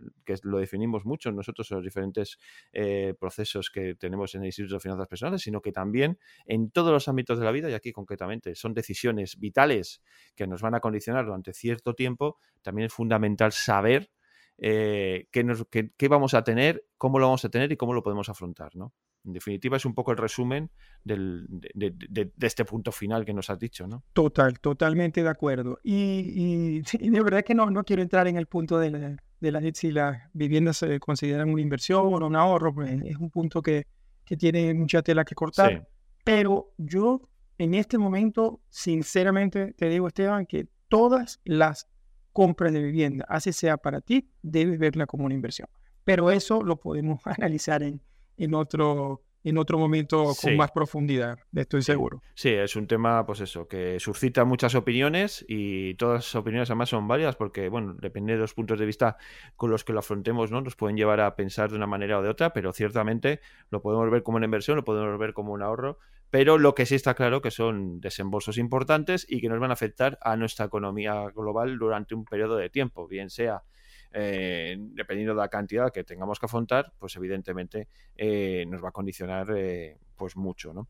lo 0.42 0.58
definimos 0.58 1.04
mucho 1.04 1.32
nosotros 1.32 1.70
en 1.70 1.78
los 1.78 1.84
diferentes 1.84 2.38
eh, 2.72 3.14
procesos 3.18 3.70
que 3.70 3.94
tenemos 3.94 4.34
en 4.34 4.42
el 4.42 4.46
Instituto 4.46 4.74
de 4.74 4.80
Finanzas 4.80 5.08
Personales, 5.08 5.42
sino 5.42 5.60
que 5.60 5.72
también 5.72 6.18
en 6.46 6.70
todos 6.70 6.92
los 6.92 7.08
ámbitos 7.08 7.38
de 7.38 7.44
la 7.44 7.50
vida, 7.50 7.70
y 7.70 7.74
aquí 7.74 7.92
concretamente 7.92 8.54
son 8.54 8.74
decisiones 8.74 9.38
vitales 9.38 10.02
que 10.36 10.46
nos 10.46 10.62
van 10.62 10.74
a 10.74 10.80
condicionar 10.80 11.24
durante 11.24 11.52
cierto 11.52 11.94
tiempo, 11.94 12.38
también 12.62 12.86
es 12.86 12.92
fundamental 12.92 13.52
saber 13.52 14.10
eh, 14.58 15.26
qué, 15.30 16.08
vamos 16.08 16.34
a 16.34 16.44
tener, 16.44 16.84
cómo 16.98 17.18
lo 17.18 17.26
vamos 17.26 17.44
a 17.44 17.48
tener 17.48 17.72
y 17.72 17.76
cómo 17.76 17.94
lo 17.94 18.02
podemos 18.02 18.28
afrontar, 18.28 18.76
¿no? 18.76 18.92
En 19.24 19.32
definitiva, 19.32 19.76
es 19.76 19.84
un 19.84 19.94
poco 19.94 20.10
el 20.10 20.16
resumen 20.16 20.70
de, 21.04 22.30
este 22.40 22.64
punto 22.64 22.90
final 22.90 23.24
que 23.24 23.32
nos 23.32 23.50
has 23.50 23.58
dicho, 23.58 23.86
¿no? 23.86 24.02
Total, 24.12 24.58
totalmente 24.58 25.22
de 25.22 25.28
acuerdo. 25.28 25.78
Y, 25.84 26.80
de 26.98 27.22
verdad 27.22 27.44
que 27.44 27.54
no, 27.54 27.70
no 27.70 27.84
quiero 27.84 28.02
entrar 28.02 28.26
en 28.26 28.36
el 28.36 28.46
punto 28.46 28.78
de 28.78 28.90
la, 28.90 29.16
de 29.40 29.72
si 29.74 29.92
las 29.92 30.18
viviendas 30.32 30.78
se 30.78 30.98
consideran 30.98 31.50
una 31.50 31.62
inversión 31.62 32.12
o 32.14 32.26
un 32.26 32.36
ahorro, 32.36 32.74
pues 32.74 33.00
es 33.04 33.16
un 33.16 33.30
punto 33.30 33.62
que, 33.62 33.86
que 34.24 34.36
tiene 34.36 34.74
mucha 34.74 35.02
tela 35.02 35.24
que 35.24 35.34
cortar. 35.34 35.88
Pero 36.24 36.72
yo 36.78 37.28
en 37.58 37.74
este 37.74 37.98
momento, 37.98 38.60
sinceramente, 38.70 39.72
te 39.74 39.88
digo, 39.88 40.08
Esteban, 40.08 40.46
que 40.46 40.66
todas 40.88 41.40
las 41.44 41.88
compras 42.32 42.72
de 42.72 42.82
vivienda, 42.82 43.24
así 43.28 43.52
sea 43.52 43.76
para 43.76 44.00
ti, 44.00 44.30
debes 44.42 44.78
verla 44.78 45.06
como 45.06 45.26
una 45.26 45.34
inversión. 45.34 45.68
Pero 46.04 46.30
eso 46.30 46.62
lo 46.62 46.80
podemos 46.80 47.20
analizar 47.26 47.82
en, 47.82 48.00
en 48.36 48.54
otro 48.54 49.22
en 49.44 49.58
otro 49.58 49.78
momento 49.78 50.32
con 50.40 50.56
más 50.56 50.70
profundidad, 50.70 51.38
estoy 51.54 51.82
seguro. 51.82 52.22
Sí, 52.34 52.50
es 52.50 52.76
un 52.76 52.86
tema, 52.86 53.26
pues 53.26 53.40
eso, 53.40 53.66
que 53.66 53.98
suscita 53.98 54.44
muchas 54.44 54.74
opiniones 54.74 55.44
y 55.48 55.94
todas 55.94 56.26
las 56.26 56.34
opiniones 56.36 56.70
además 56.70 56.90
son 56.90 57.08
válidas 57.08 57.36
porque, 57.36 57.68
bueno, 57.68 57.94
depende 57.94 58.34
de 58.34 58.38
los 58.38 58.54
puntos 58.54 58.78
de 58.78 58.86
vista 58.86 59.16
con 59.56 59.70
los 59.70 59.84
que 59.84 59.92
lo 59.92 59.98
afrontemos, 59.98 60.50
¿no? 60.50 60.60
Nos 60.60 60.76
pueden 60.76 60.96
llevar 60.96 61.20
a 61.20 61.34
pensar 61.34 61.70
de 61.70 61.76
una 61.76 61.86
manera 61.86 62.18
o 62.18 62.22
de 62.22 62.28
otra, 62.28 62.52
pero 62.52 62.72
ciertamente 62.72 63.40
lo 63.70 63.82
podemos 63.82 64.08
ver 64.10 64.22
como 64.22 64.36
una 64.36 64.46
inversión, 64.46 64.76
lo 64.76 64.84
podemos 64.84 65.18
ver 65.18 65.32
como 65.32 65.52
un 65.52 65.62
ahorro, 65.62 65.98
pero 66.30 66.56
lo 66.56 66.74
que 66.74 66.86
sí 66.86 66.94
está 66.94 67.14
claro 67.14 67.42
que 67.42 67.50
son 67.50 68.00
desembolsos 68.00 68.58
importantes 68.58 69.26
y 69.28 69.40
que 69.40 69.48
nos 69.48 69.58
van 69.58 69.70
a 69.70 69.74
afectar 69.74 70.18
a 70.22 70.36
nuestra 70.36 70.66
economía 70.66 71.28
global 71.34 71.78
durante 71.78 72.14
un 72.14 72.24
periodo 72.24 72.56
de 72.56 72.70
tiempo, 72.70 73.08
bien 73.08 73.28
sea 73.28 73.64
eh, 74.12 74.76
dependiendo 74.78 75.34
de 75.34 75.40
la 75.40 75.48
cantidad 75.48 75.92
que 75.92 76.04
tengamos 76.04 76.38
que 76.38 76.46
afrontar, 76.46 76.92
pues 76.98 77.16
evidentemente 77.16 77.88
eh, 78.16 78.64
nos 78.68 78.82
va 78.82 78.90
a 78.90 78.92
condicionar 78.92 79.48
eh, 79.56 79.98
pues 80.16 80.36
mucho. 80.36 80.72
¿no? 80.72 80.88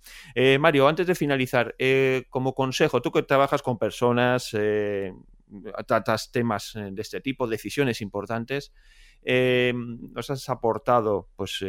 Mario, 0.59 0.89
antes 0.89 1.07
de 1.07 1.15
finalizar, 1.15 1.75
como 2.29 2.55
consejo, 2.55 3.01
tú 3.01 3.11
que 3.11 3.23
trabajas 3.23 3.63
con 3.63 3.79
personas, 3.79 4.55
tratas 5.87 6.31
temas 6.33 6.75
de 6.75 7.01
este 7.03 7.21
tipo, 7.21 7.47
decisiones 7.47 8.01
importantes, 8.03 8.73
nos 9.25 10.31
has 10.31 10.49
aportado 10.49 11.29
pues 11.37 11.65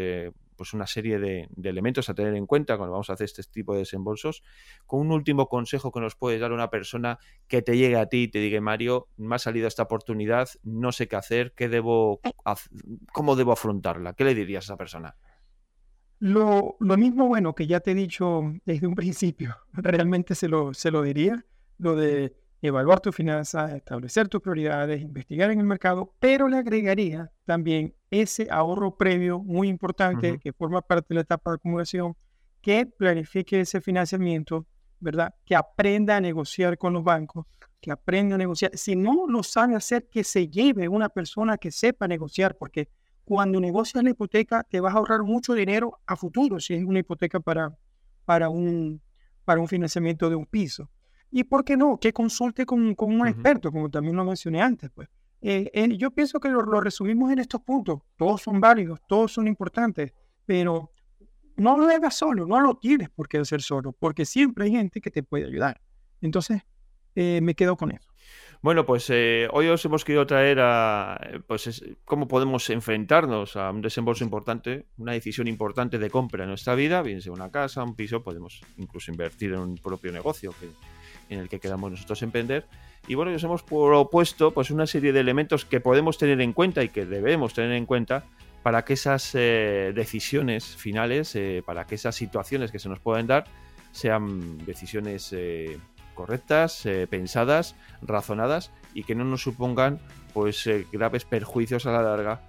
pues 0.53 0.73
una 0.73 0.87
serie 0.87 1.19
de, 1.19 1.47
elementos 1.63 2.09
a 2.09 2.13
tener 2.13 2.35
en 2.35 2.45
cuenta 2.45 2.77
cuando 2.77 2.93
vamos 2.93 3.09
a 3.09 3.13
hacer 3.13 3.25
este 3.25 3.43
tipo 3.43 3.73
de 3.73 3.79
desembolsos. 3.79 4.43
Con 4.85 5.01
un 5.01 5.11
último 5.11 5.47
consejo 5.47 5.91
que 5.91 5.99
nos 5.99 6.15
puedes 6.15 6.39
dar 6.39 6.51
a 6.51 6.55
una 6.55 6.69
persona 6.69 7.19
que 7.47 7.61
te 7.61 7.77
llegue 7.77 7.97
a 7.97 8.07
ti 8.07 8.23
y 8.23 8.27
te 8.27 8.39
diga, 8.39 8.61
Mario, 8.61 9.09
me 9.17 9.35
ha 9.35 9.39
salido 9.39 9.67
esta 9.67 9.83
oportunidad, 9.83 10.49
no 10.63 10.91
sé 10.91 11.07
qué 11.07 11.15
hacer, 11.15 11.53
qué 11.55 11.69
debo, 11.69 12.21
cómo 13.11 13.35
debo 13.35 13.51
afrontarla. 13.51 14.13
¿Qué 14.13 14.23
le 14.23 14.35
dirías 14.35 14.65
a 14.65 14.67
esa 14.73 14.77
persona? 14.77 15.15
Lo, 16.19 16.77
lo, 16.79 16.95
mismo, 16.95 17.27
bueno, 17.27 17.53
que 17.53 17.67
ya 17.67 17.81
te 17.81 17.91
he 17.91 17.95
dicho 17.95 18.43
desde 18.65 18.87
un 18.87 18.95
principio, 18.95 19.57
realmente 19.73 20.35
se 20.35 20.47
lo, 20.47 20.73
se 20.73 20.89
lo 20.89 21.01
diría, 21.01 21.45
lo 21.77 21.95
de 21.95 22.33
evaluar 22.67 23.01
tus 23.01 23.13
finanzas, 23.13 23.71
establecer 23.73 24.29
tus 24.29 24.41
prioridades, 24.41 25.01
investigar 25.01 25.51
en 25.51 25.59
el 25.59 25.65
mercado, 25.65 26.13
pero 26.19 26.47
le 26.47 26.57
agregaría 26.57 27.29
también 27.43 27.93
ese 28.09 28.47
ahorro 28.49 28.97
previo 28.97 29.39
muy 29.39 29.67
importante 29.67 30.39
que 30.39 30.53
forma 30.53 30.81
parte 30.81 31.07
de 31.09 31.15
la 31.15 31.21
etapa 31.21 31.51
de 31.51 31.55
acumulación, 31.55 32.15
que 32.61 32.85
planifique 32.85 33.59
ese 33.59 33.81
financiamiento, 33.81 34.65
¿verdad? 35.01 35.35
Que 35.43 35.57
aprenda 35.57 36.15
a 36.15 36.21
negociar 36.21 36.77
con 36.77 36.93
los 36.93 37.03
bancos, 37.03 37.45
que 37.81 37.91
aprenda 37.91 38.35
a 38.35 38.37
negociar. 38.37 38.71
Si 38.75 38.95
no 38.95 39.27
lo 39.27 39.43
sabe 39.43 39.75
hacer, 39.75 40.07
que 40.09 40.23
se 40.23 40.47
lleve 40.47 40.87
una 40.87 41.09
persona 41.09 41.57
que 41.57 41.69
sepa 41.69 42.07
negociar, 42.07 42.55
porque 42.57 42.87
cuando 43.25 43.59
negocias 43.59 44.05
la 44.05 44.11
hipoteca 44.11 44.63
te 44.63 44.79
vas 44.79 44.95
a 44.95 44.99
ahorrar 44.99 45.23
mucho 45.23 45.53
dinero 45.53 45.99
a 46.05 46.15
futuro 46.15 46.61
si 46.61 46.75
es 46.75 46.83
una 46.85 46.99
hipoteca 46.99 47.41
para, 47.41 47.77
para, 48.23 48.47
un, 48.47 49.01
para 49.43 49.59
un 49.59 49.67
financiamiento 49.67 50.29
de 50.29 50.37
un 50.37 50.45
piso. 50.45 50.89
Y 51.35 51.45
por 51.45 51.65
qué 51.65 51.75
no, 51.75 51.99
que 51.99 52.13
consulte 52.13 52.63
con, 52.63 52.93
con 52.93 53.19
un 53.19 53.27
experto, 53.27 53.71
como 53.71 53.89
también 53.89 54.15
lo 54.15 54.23
mencioné 54.23 54.61
antes. 54.61 54.91
Pues. 54.91 55.09
Eh, 55.41 55.71
eh, 55.73 55.97
yo 55.97 56.11
pienso 56.11 56.39
que 56.39 56.47
lo, 56.47 56.61
resumimos 56.79 57.31
en 57.31 57.39
estos 57.39 57.59
puntos. 57.61 58.01
Todos 58.15 58.43
son 58.43 58.61
válidos, 58.61 58.99
todos 59.07 59.33
son 59.33 59.47
importantes, 59.47 60.13
pero 60.45 60.91
no 61.55 61.75
lo 61.75 61.87
hagas 61.87 62.15
solo, 62.15 62.45
no 62.45 62.61
lo 62.61 62.75
tienes 62.75 63.09
por 63.09 63.27
qué 63.27 63.39
hacer 63.39 63.63
solo, 63.63 63.93
porque 63.93 64.25
siempre 64.25 64.65
hay 64.65 64.73
gente 64.73 65.01
que 65.01 65.09
te 65.09 65.23
puede 65.23 65.47
ayudar. 65.47 65.81
Entonces, 66.21 66.61
eh, 67.15 67.39
me 67.41 67.55
quedo 67.55 67.77
con 67.77 67.91
eso. 67.91 68.07
Bueno, 68.61 68.85
pues 68.85 69.09
hoy 69.09 69.67
os 69.67 69.83
hemos 69.83 70.05
querido 70.05 70.27
traer 70.27 70.59
a 70.61 71.19
pues 71.47 71.83
cómo 72.05 72.27
podemos 72.27 72.69
enfrentarnos 72.69 73.55
a 73.55 73.71
un 73.71 73.81
desembolso 73.81 74.23
importante, 74.23 74.85
una 74.97 75.13
decisión 75.13 75.47
importante 75.47 75.97
de 75.97 76.11
compra 76.11 76.43
en 76.43 76.49
nuestra 76.49 76.75
vida, 76.75 77.01
bien 77.01 77.21
sea 77.21 77.33
una 77.33 77.51
casa, 77.51 77.83
un 77.83 77.95
piso, 77.95 78.23
podemos 78.23 78.61
incluso 78.77 79.11
invertir 79.11 79.51
en 79.53 79.59
un 79.59 79.75
propio 79.75 80.13
negocio 80.13 80.53
que 80.57 80.69
en 81.29 81.39
el 81.39 81.49
que 81.49 81.59
quedamos 81.59 81.91
nosotros 81.91 82.21
emprender. 82.21 82.65
Y 83.07 83.15
bueno, 83.15 83.31
nos 83.31 83.43
hemos 83.43 83.63
propuesto 83.63 84.51
pues 84.51 84.71
una 84.71 84.87
serie 84.87 85.11
de 85.11 85.19
elementos 85.19 85.65
que 85.65 85.81
podemos 85.81 86.17
tener 86.17 86.39
en 86.39 86.53
cuenta 86.53 86.83
y 86.83 86.89
que 86.89 87.05
debemos 87.05 87.53
tener 87.53 87.73
en 87.73 87.85
cuenta 87.85 88.23
para 88.63 88.85
que 88.85 88.93
esas 88.93 89.35
eh, 89.35 89.91
decisiones 89.93 90.65
finales, 90.77 91.35
eh, 91.35 91.61
para 91.65 91.85
que 91.85 91.95
esas 91.95 92.15
situaciones 92.15 92.71
que 92.71 92.79
se 92.79 92.87
nos 92.87 92.99
pueden 92.99 93.27
dar, 93.27 93.43
sean 93.91 94.57
decisiones 94.65 95.33
eh, 95.33 95.77
correctas, 96.15 96.87
pensadas, 97.09 97.75
razonadas 98.01 98.71
y 98.93 99.03
que 99.03 99.15
no 99.15 99.25
nos 99.25 99.41
supongan 99.41 99.99
pues 100.33 100.69
graves 100.91 101.25
perjuicios 101.25 101.85
a 101.85 101.91
la 101.91 102.03
larga 102.03 102.41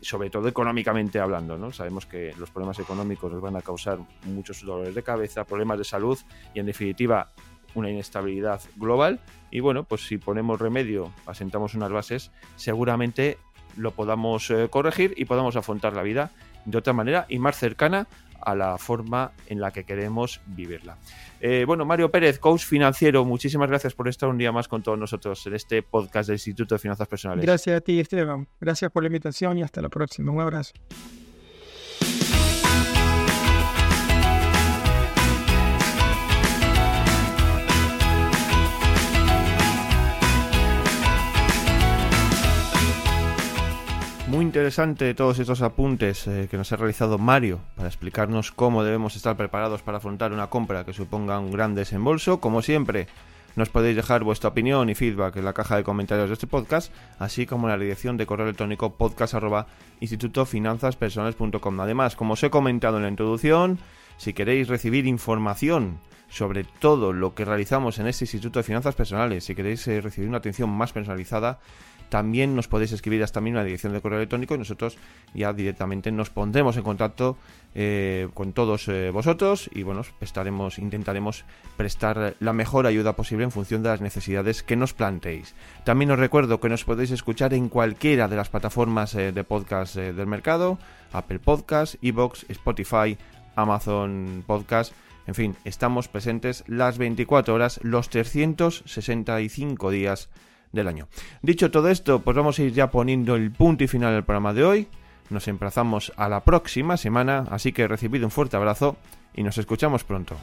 sobre 0.00 0.30
todo 0.30 0.48
económicamente 0.48 1.20
hablando, 1.20 1.56
¿no? 1.56 1.70
Sabemos 1.70 2.06
que 2.06 2.34
los 2.38 2.50
problemas 2.50 2.80
económicos 2.80 3.32
nos 3.32 3.40
van 3.40 3.54
a 3.54 3.62
causar 3.62 4.00
muchos 4.24 4.64
dolores 4.64 4.96
de 4.96 5.02
cabeza, 5.04 5.44
problemas 5.44 5.78
de 5.78 5.84
salud 5.84 6.18
y 6.52 6.58
en 6.58 6.66
definitiva 6.66 7.30
una 7.74 7.90
inestabilidad 7.90 8.60
global 8.76 9.20
y 9.50 9.60
bueno, 9.60 9.84
pues 9.84 10.06
si 10.06 10.18
ponemos 10.18 10.60
remedio, 10.60 11.12
asentamos 11.26 11.74
unas 11.74 11.90
bases, 11.90 12.30
seguramente 12.56 13.38
lo 13.76 13.92
podamos 13.92 14.50
eh, 14.50 14.68
corregir 14.70 15.14
y 15.16 15.24
podamos 15.24 15.56
afrontar 15.56 15.94
la 15.94 16.02
vida 16.02 16.30
de 16.64 16.78
otra 16.78 16.92
manera 16.92 17.26
y 17.28 17.38
más 17.38 17.56
cercana 17.56 18.06
a 18.40 18.54
la 18.54 18.78
forma 18.78 19.32
en 19.48 19.60
la 19.60 19.72
que 19.72 19.84
queremos 19.84 20.40
vivirla. 20.46 20.96
Eh, 21.40 21.64
bueno, 21.66 21.84
Mario 21.84 22.10
Pérez, 22.10 22.38
coach 22.38 22.64
financiero, 22.64 23.24
muchísimas 23.24 23.68
gracias 23.68 23.94
por 23.94 24.08
estar 24.08 24.28
un 24.28 24.38
día 24.38 24.52
más 24.52 24.68
con 24.68 24.82
todos 24.82 24.98
nosotros 24.98 25.44
en 25.46 25.54
este 25.54 25.82
podcast 25.82 26.28
del 26.28 26.36
Instituto 26.36 26.74
de 26.74 26.78
Finanzas 26.78 27.08
Personales. 27.08 27.44
Gracias 27.44 27.76
a 27.76 27.80
ti, 27.80 27.98
Esteban. 27.98 28.46
Gracias 28.60 28.90
por 28.90 29.02
la 29.02 29.08
invitación 29.08 29.58
y 29.58 29.62
hasta 29.62 29.82
la 29.82 29.88
próxima. 29.88 30.32
Un 30.32 30.40
abrazo. 30.40 30.72
Muy 44.38 44.44
interesante 44.44 45.14
todos 45.14 45.40
estos 45.40 45.62
apuntes 45.62 46.28
eh, 46.28 46.46
que 46.48 46.56
nos 46.56 46.70
ha 46.70 46.76
realizado 46.76 47.18
Mario 47.18 47.58
para 47.74 47.88
explicarnos 47.88 48.52
cómo 48.52 48.84
debemos 48.84 49.16
estar 49.16 49.36
preparados 49.36 49.82
para 49.82 49.98
afrontar 49.98 50.32
una 50.32 50.46
compra 50.46 50.84
que 50.84 50.92
suponga 50.92 51.40
un 51.40 51.50
gran 51.50 51.74
desembolso. 51.74 52.38
Como 52.38 52.62
siempre, 52.62 53.08
nos 53.56 53.68
podéis 53.68 53.96
dejar 53.96 54.22
vuestra 54.22 54.50
opinión 54.50 54.90
y 54.90 54.94
feedback 54.94 55.34
en 55.34 55.44
la 55.44 55.54
caja 55.54 55.74
de 55.74 55.82
comentarios 55.82 56.28
de 56.28 56.34
este 56.34 56.46
podcast, 56.46 56.92
así 57.18 57.46
como 57.46 57.66
en 57.66 57.72
la 57.72 57.82
dirección 57.82 58.16
de 58.16 58.26
correo 58.26 58.46
electrónico 58.46 58.94
podcast 58.94 59.34
Además, 61.80 62.14
como 62.14 62.34
os 62.34 62.42
he 62.44 62.50
comentado 62.50 62.98
en 62.98 63.02
la 63.02 63.08
introducción, 63.08 63.80
si 64.18 64.34
queréis 64.34 64.68
recibir 64.68 65.08
información 65.08 65.98
sobre 66.28 66.62
todo 66.62 67.12
lo 67.12 67.34
que 67.34 67.44
realizamos 67.44 67.98
en 67.98 68.06
este 68.06 68.24
Instituto 68.24 68.60
de 68.60 68.62
Finanzas 68.62 68.94
Personales, 68.94 69.44
si 69.44 69.54
queréis 69.54 69.86
eh, 69.88 70.00
recibir 70.00 70.28
una 70.28 70.38
atención 70.38 70.70
más 70.70 70.92
personalizada, 70.92 71.58
también 72.08 72.56
nos 72.56 72.68
podéis 72.68 72.92
escribir 72.92 73.22
hasta 73.22 73.40
misma 73.40 73.64
dirección 73.64 73.92
de 73.92 74.00
correo 74.00 74.18
electrónico 74.18 74.54
y 74.54 74.58
nosotros 74.58 74.96
ya 75.34 75.52
directamente 75.52 76.10
nos 76.10 76.30
pondremos 76.30 76.76
en 76.76 76.82
contacto 76.82 77.36
eh, 77.74 78.28
con 78.34 78.52
todos 78.52 78.88
eh, 78.88 79.10
vosotros 79.10 79.70
y 79.72 79.82
bueno, 79.82 80.02
estaremos, 80.20 80.78
intentaremos 80.78 81.44
prestar 81.76 82.34
la 82.40 82.52
mejor 82.52 82.86
ayuda 82.86 83.14
posible 83.14 83.44
en 83.44 83.50
función 83.50 83.82
de 83.82 83.90
las 83.90 84.00
necesidades 84.00 84.62
que 84.62 84.76
nos 84.76 84.94
planteéis. 84.94 85.54
También 85.84 86.10
os 86.10 86.18
recuerdo 86.18 86.60
que 86.60 86.68
nos 86.68 86.84
podéis 86.84 87.10
escuchar 87.10 87.54
en 87.54 87.68
cualquiera 87.68 88.28
de 88.28 88.36
las 88.36 88.48
plataformas 88.48 89.14
eh, 89.14 89.32
de 89.32 89.44
podcast 89.44 89.96
del 89.96 90.26
mercado, 90.26 90.78
Apple 91.12 91.38
Podcast, 91.38 91.96
Evox, 92.02 92.46
Spotify, 92.48 93.18
Amazon 93.54 94.44
Podcast. 94.46 94.92
En 95.26 95.34
fin, 95.34 95.56
estamos 95.64 96.08
presentes 96.08 96.64
las 96.66 96.96
24 96.96 97.54
horas, 97.54 97.80
los 97.82 98.08
365 98.08 99.90
días 99.90 100.30
del 100.72 100.88
año. 100.88 101.08
Dicho 101.42 101.70
todo 101.70 101.88
esto, 101.88 102.20
pues 102.20 102.36
vamos 102.36 102.58
a 102.58 102.62
ir 102.62 102.72
ya 102.72 102.90
poniendo 102.90 103.36
el 103.36 103.50
punto 103.50 103.84
y 103.84 103.88
final 103.88 104.14
del 104.14 104.24
programa 104.24 104.52
de 104.54 104.64
hoy. 104.64 104.88
Nos 105.30 105.48
emplazamos 105.48 106.12
a 106.16 106.28
la 106.28 106.44
próxima 106.44 106.96
semana, 106.96 107.44
así 107.50 107.72
que 107.72 107.86
recibido 107.86 108.26
un 108.26 108.30
fuerte 108.30 108.56
abrazo 108.56 108.96
y 109.34 109.42
nos 109.42 109.58
escuchamos 109.58 110.04
pronto. 110.04 110.36